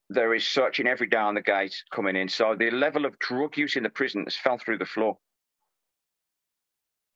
[0.09, 2.29] There is searching every day on the gate coming in.
[2.29, 5.17] So the level of drug use in the prison has fell through the floor.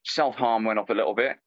[0.04, 1.38] Self harm went up a little bit.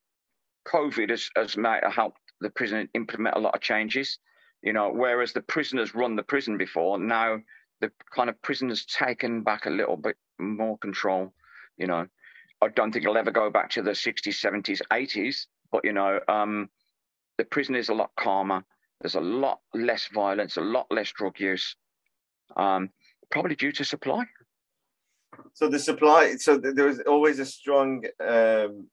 [0.69, 4.19] COVID has, has made, helped the prison implement a lot of changes.
[4.63, 7.39] You know, whereas the prisoners run the prison before, now
[7.81, 11.33] the kind of prisoners taken back a little bit more control.
[11.79, 12.07] You know,
[12.61, 16.21] I don't think it'll ever go back to the 60s, 70s, 80s, but you know,
[16.29, 16.69] um,
[17.39, 18.65] the prison is a lot calmer.
[19.01, 21.77] There's a lot less violence, a lot less drug use,
[22.57, 22.91] um,
[23.31, 24.25] probably due to supply.
[25.55, 28.89] So the supply, so there was always a strong, um,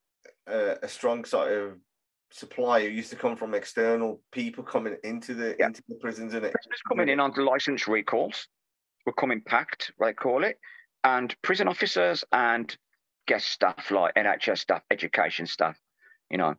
[0.50, 1.78] uh, a strong sort of
[2.32, 5.68] supply who used to come from external people coming into the yeah.
[5.68, 8.48] into the prisons and it prisoners coming in on license recalls
[9.08, 10.60] were coming packed, they call it,
[11.04, 12.78] and prison officers and
[13.26, 15.78] guest staff like NHS staff, education staff,
[16.30, 16.54] you know,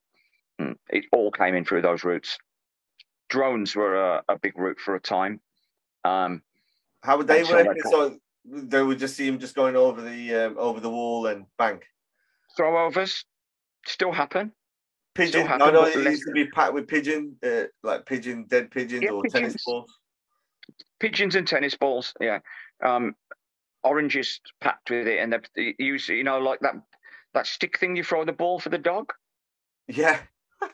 [0.60, 2.38] mm, it all came in through those routes.
[3.28, 5.40] Drones were a, a big route for a time.
[6.04, 6.42] Um,
[7.02, 7.76] How would they work?
[7.90, 11.46] So they would just see him just going over the um, over the wall and
[11.58, 11.86] bank.
[12.58, 13.24] Throwovers
[13.86, 14.52] still happen.
[15.14, 15.32] Pigeon.
[15.32, 18.70] Still happen, I know it used to be packed with pigeon, uh, like pigeon, dead
[18.70, 19.52] pigeons yeah, or pigeons.
[19.52, 19.98] tennis balls
[21.00, 22.12] pigeons and tennis balls.
[22.20, 22.40] Yeah,
[22.84, 23.14] um,
[23.82, 26.74] oranges packed with it, and they use you know like that
[27.34, 29.12] that stick thing you throw the ball for the dog.
[29.86, 30.20] Yeah,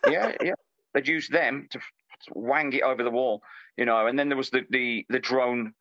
[0.09, 0.55] yeah, yeah.
[0.93, 1.81] They'd use them to
[2.33, 3.43] wang it over the wall,
[3.77, 4.07] you know.
[4.07, 5.75] And then there was the the the drone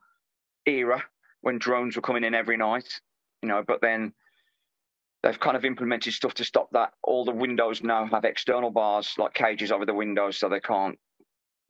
[0.66, 1.04] era
[1.41, 2.88] when drones were coming in every night,
[3.41, 3.64] you know.
[3.66, 4.14] But then
[5.22, 6.94] they've kind of implemented stuff to stop that.
[7.04, 10.98] All the windows now have external bars like cages over the windows, so they can't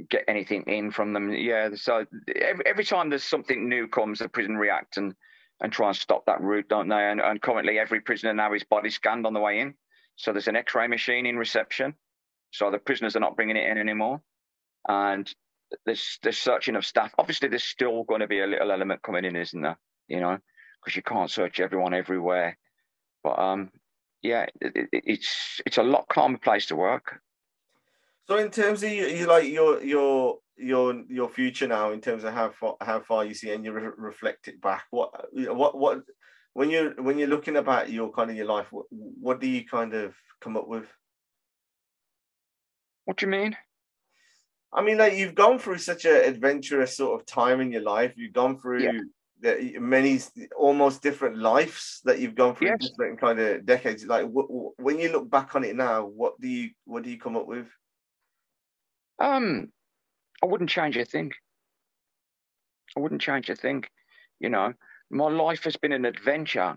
[0.09, 1.32] get anything in from them.
[1.32, 2.05] Yeah, so
[2.36, 5.15] every, every time there's something new comes, the prison react and
[5.61, 7.09] and try and stop that route, don't they?
[7.09, 9.76] And, and currently, every prisoner now is body scanned on the way in.
[10.15, 11.95] So there's an X-ray machine in reception,
[12.51, 14.21] so the prisoners are not bringing it in anymore.
[14.88, 15.31] And
[15.86, 17.13] there's there's searching of staff.
[17.17, 19.77] Obviously, there's still going to be a little element coming in, isn't there?
[20.07, 20.38] You know,
[20.81, 22.57] because you can't search everyone everywhere.
[23.23, 23.71] But um,
[24.21, 27.19] yeah, it, it, it's it's a lot calmer place to work.
[28.27, 32.23] So in terms of you, you like your your your your future now, in terms
[32.23, 34.86] of how far how far you see, and you re- reflect it back.
[34.91, 36.01] What what what
[36.53, 39.65] when you when you're looking about your kind of your life, what, what do you
[39.65, 40.86] kind of come up with?
[43.05, 43.57] What do you mean?
[44.76, 48.13] I mean, like you've gone through such an adventurous sort of time in your life.
[48.15, 48.99] You've gone through yeah.
[49.41, 50.19] the, many
[50.57, 52.89] almost different lives that you've gone through yes.
[52.89, 54.05] different kind of decades.
[54.05, 57.38] Like, when you look back on it now, what do you what do you come
[57.38, 57.67] up with?
[59.19, 59.71] Um,
[60.41, 61.32] I wouldn't change a thing.
[62.97, 63.84] I wouldn't change a thing.
[64.39, 64.74] You know,
[65.09, 66.76] my life has been an adventure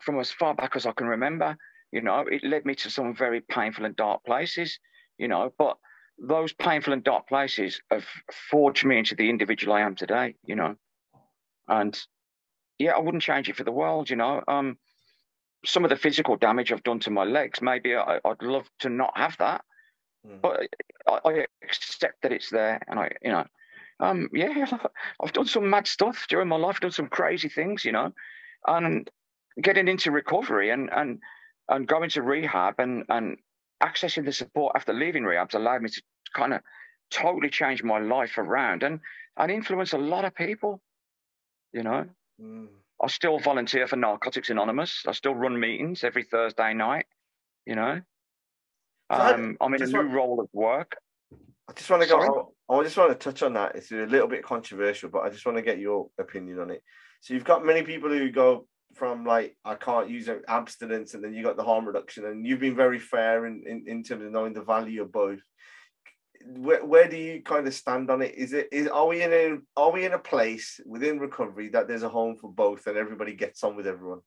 [0.00, 1.56] from as far back as I can remember.
[1.90, 4.78] You know, it led me to some very painful and dark places,
[5.18, 5.76] you know, but
[6.20, 8.04] those painful and dark places have
[8.50, 10.76] forged me into the individual I am today, you know.
[11.66, 11.98] And
[12.78, 14.42] yeah, I wouldn't change it for the world, you know.
[14.46, 14.78] Um,
[15.64, 18.88] some of the physical damage I've done to my legs, maybe I, would love to
[18.88, 19.64] not have that,
[20.26, 20.40] mm.
[20.40, 20.60] but
[21.06, 23.44] I, I, accept that it's there, and I, you know,
[24.00, 24.66] um, yeah,
[25.22, 28.12] I've done some mad stuff during my life, done some crazy things, you know,
[28.66, 29.10] and
[29.60, 31.18] getting into recovery and and
[31.68, 33.38] and going to rehab and and
[33.82, 36.02] accessing the support after leaving rehab has allowed me to
[36.34, 36.60] kind of
[37.10, 39.00] totally change my life around and
[39.36, 40.80] and influence a lot of people,
[41.72, 42.04] you know.
[42.40, 42.68] Mm.
[43.02, 45.04] I still volunteer for Narcotics Anonymous.
[45.06, 47.06] I still run meetings every Thursday night.
[47.64, 48.00] You know,
[49.10, 50.96] um, I'm in a new want, role of work.
[51.68, 52.52] I just want to go.
[52.68, 53.76] I just want to touch on that.
[53.76, 56.82] It's a little bit controversial, but I just want to get your opinion on it.
[57.20, 61.34] So you've got many people who go from like I can't use abstinence, and then
[61.34, 64.32] you got the harm reduction, and you've been very fair in, in, in terms of
[64.32, 65.40] knowing the value of both
[66.46, 68.34] where, where do you kind of stand on it?
[68.34, 71.88] Is it is are we in a are we in a place within recovery that
[71.88, 74.20] there's a home for both and everybody gets on with everyone?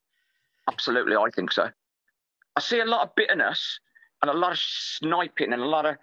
[0.71, 1.69] Absolutely, I think so.
[2.55, 3.79] I see a lot of bitterness
[4.21, 5.95] and a lot of sniping and a lot of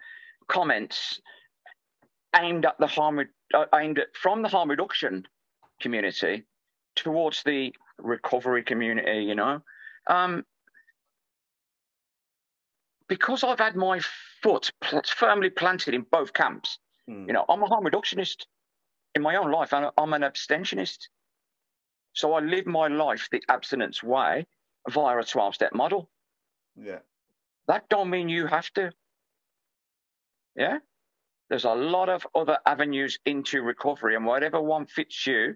[0.47, 1.21] comments
[2.35, 3.19] aimed at the harm
[3.53, 5.25] uh, aimed at from the harm reduction
[5.81, 6.43] community
[6.95, 9.23] towards the recovery community.
[9.23, 9.61] You know,
[10.07, 10.43] um,
[13.07, 13.99] because I've had my
[14.41, 16.79] foot pl- firmly planted in both camps.
[17.09, 17.27] Mm.
[17.27, 18.45] You know, I'm a harm reductionist
[19.15, 21.09] in my own life, and I'm an abstentionist.
[22.13, 24.45] So I live my life the abstinence way
[24.89, 26.09] via a 12 step model.
[26.75, 26.99] Yeah.
[27.67, 28.91] That don't mean you have to.
[30.55, 30.79] Yeah.
[31.49, 35.55] There's a lot of other avenues into recovery, and whatever one fits you,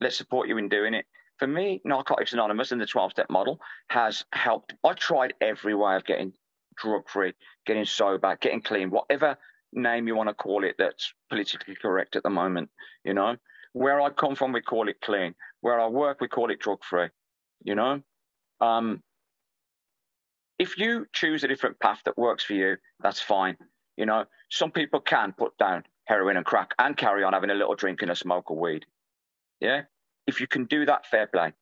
[0.00, 1.06] let's support you in doing it.
[1.38, 4.74] For me, Narcotics Anonymous and the 12 step model has helped.
[4.84, 6.32] I tried every way of getting
[6.76, 7.34] drug free,
[7.66, 9.36] getting sober, getting clean, whatever
[9.72, 12.70] name you want to call it that's politically correct at the moment.
[13.04, 13.36] You know,
[13.72, 15.34] where I come from, we call it clean.
[15.60, 17.08] Where I work, we call it drug free.
[17.64, 18.00] You know,
[18.60, 19.02] um,
[20.58, 23.56] if you choose a different path that works for you, that's fine.
[23.96, 27.54] You know, some people can put down heroin and crack and carry on having a
[27.54, 28.86] little drink and a smoke of weed.
[29.60, 29.82] Yeah.
[30.26, 31.52] If you can do that, fair play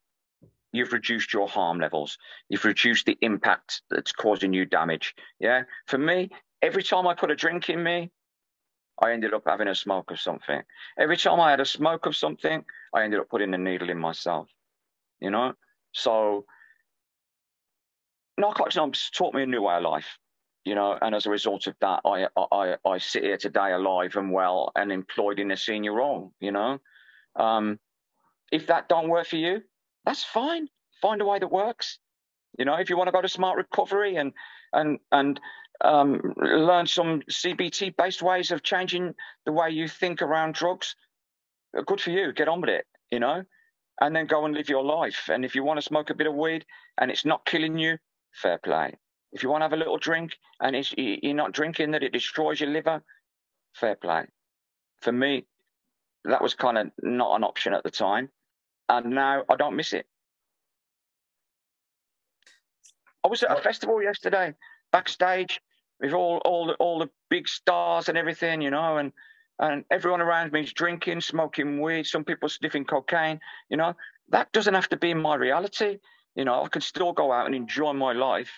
[0.74, 2.18] you've reduced your harm levels.
[2.48, 5.14] You've reduced the impact that's causing you damage.
[5.38, 5.62] Yeah.
[5.86, 8.10] For me, every time I put a drink in me,
[9.00, 10.62] I ended up having a smoke of something.
[10.98, 13.98] Every time I had a smoke of something, I ended up putting a needle in
[13.98, 14.48] myself.
[15.20, 15.54] You know?
[15.92, 16.44] So
[18.36, 20.18] Narcotics taught me a new way of life.
[20.64, 24.16] You know, and as a result of that, I I I sit here today alive
[24.16, 26.32] and well and employed in a senior role.
[26.40, 26.78] You know,
[27.36, 27.78] um,
[28.54, 29.62] if that don't work for you,
[30.06, 30.68] that's fine.
[31.02, 31.98] Find a way that works.
[32.56, 34.32] You know, if you want to go to smart recovery and
[34.72, 35.40] and and
[35.84, 40.94] um, learn some CBT based ways of changing the way you think around drugs,
[41.84, 42.32] good for you.
[42.32, 42.86] Get on with it.
[43.10, 43.42] You know,
[44.00, 45.28] and then go and live your life.
[45.28, 46.64] And if you want to smoke a bit of weed
[46.98, 47.98] and it's not killing you,
[48.32, 48.94] fair play.
[49.32, 52.60] If you want to have a little drink and you're not drinking that it destroys
[52.60, 53.02] your liver,
[53.74, 54.26] fair play.
[55.00, 55.46] For me,
[56.24, 58.30] that was kind of not an option at the time
[58.88, 60.06] and now I don't miss it.
[63.24, 64.54] I was at a festival yesterday,
[64.92, 65.60] backstage
[66.00, 69.12] with all all the, all the big stars and everything, you know, and
[69.58, 72.06] and everyone around me is drinking, smoking weed.
[72.06, 73.40] Some people sniffing cocaine.
[73.70, 73.94] You know,
[74.30, 75.98] that doesn't have to be my reality.
[76.34, 78.50] You know, I can still go out and enjoy my life.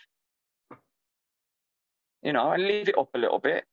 [2.22, 3.64] You know, and leave it up a little bit,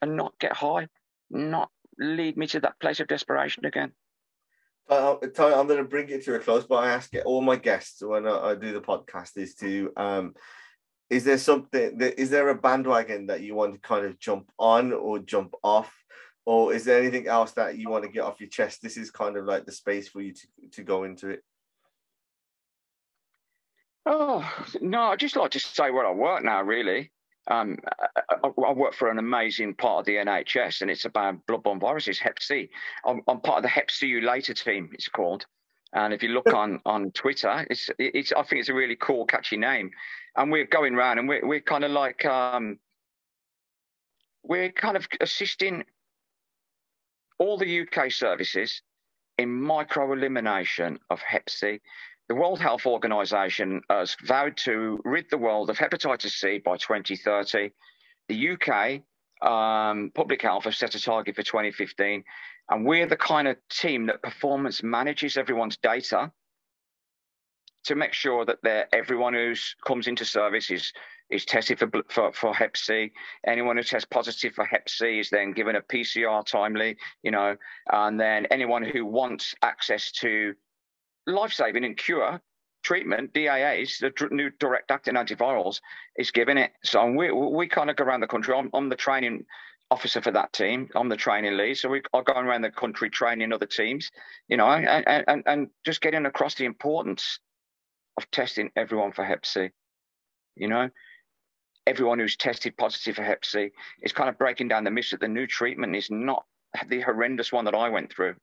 [0.00, 0.88] and not get high,
[1.30, 3.92] not lead me to that place of desperation again.
[4.92, 8.02] I'm going to bring it to a close, but I ask it, all my guests
[8.02, 10.34] when I do the podcast is to, um,
[11.10, 14.50] is there something, that, is there a bandwagon that you want to kind of jump
[14.58, 15.92] on or jump off?
[16.44, 18.82] Or is there anything else that you want to get off your chest?
[18.82, 21.44] This is kind of like the space for you to, to go into it.
[24.04, 24.44] Oh,
[24.80, 27.12] no, I just like to say where I work now, really.
[27.48, 27.78] Um,
[28.30, 32.18] I, I, work for an amazing part of the NHS, and it's about bloodborne viruses,
[32.20, 32.70] Hep C.
[33.04, 34.90] I'm, I'm part of the Hep C Later team.
[34.92, 35.44] It's called,
[35.92, 39.26] and if you look on on Twitter, it's it's I think it's a really cool,
[39.26, 39.90] catchy name.
[40.36, 42.78] And we're going around, and we're we're kind of like um,
[44.44, 45.84] we're kind of assisting
[47.38, 48.82] all the UK services
[49.36, 51.80] in micro elimination of Hep C.
[52.28, 57.70] The World Health Organization has vowed to rid the world of hepatitis C by 2030.
[58.28, 59.02] The UK
[59.42, 62.22] um, Public Health has set a target for 2015,
[62.70, 66.30] and we're the kind of team that performance manages everyone's data
[67.84, 69.54] to make sure that everyone who
[69.84, 70.92] comes into service is
[71.30, 73.10] is tested for, for, for Hep C.
[73.46, 77.56] Anyone who tests positive for Hep C is then given a PCR timely, you know,
[77.90, 80.54] and then anyone who wants access to
[81.26, 82.40] life saving and cure
[82.82, 85.80] treatment, DAAs, the new direct acting antivirals,
[86.16, 86.72] is giving it.
[86.82, 88.54] So we we kind of go around the country.
[88.54, 89.44] I'm, I'm the training
[89.90, 90.88] officer for that team.
[90.94, 94.10] I'm the training lead, so we are going around the country training other teams.
[94.48, 97.38] You know, and and, and just getting across the importance
[98.16, 99.70] of testing everyone for Hep C.
[100.56, 100.90] You know,
[101.86, 103.70] everyone who's tested positive for Hep C
[104.02, 106.44] is kind of breaking down the myth that the new treatment is not
[106.88, 108.34] the horrendous one that I went through.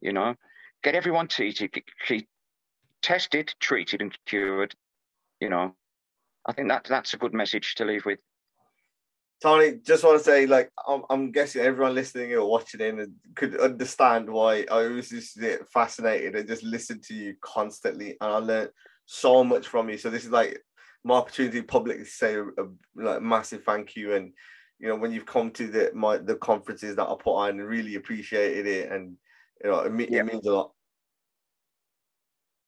[0.00, 0.34] You know,
[0.82, 1.74] get everyone treated,
[3.02, 4.74] tested, treated, and cured.
[5.40, 5.74] You know,
[6.46, 8.18] I think that that's a good message to leave with.
[9.42, 13.60] Tony, just want to say, like, I'm, I'm guessing everyone listening or watching in could
[13.60, 15.38] understand why I was just
[15.72, 18.70] fascinated and just listened to you constantly, and I learned
[19.04, 19.98] so much from you.
[19.98, 20.58] So this is like
[21.06, 22.66] my opportunity publicly to say a, a
[22.96, 24.32] like massive thank you and
[24.80, 27.94] you know when you've come to the my the conferences that I put on really
[27.94, 29.16] appreciated it and
[29.62, 30.20] you know it, yeah.
[30.20, 30.72] it means a lot.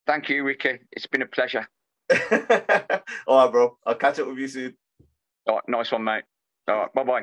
[0.06, 0.78] Thank you, Ricky.
[0.92, 1.68] It's been a pleasure.
[3.26, 3.76] All right, bro.
[3.84, 4.74] I'll catch up with you soon.
[5.46, 6.24] All right, nice one, mate.
[6.66, 7.22] All right, bye bye.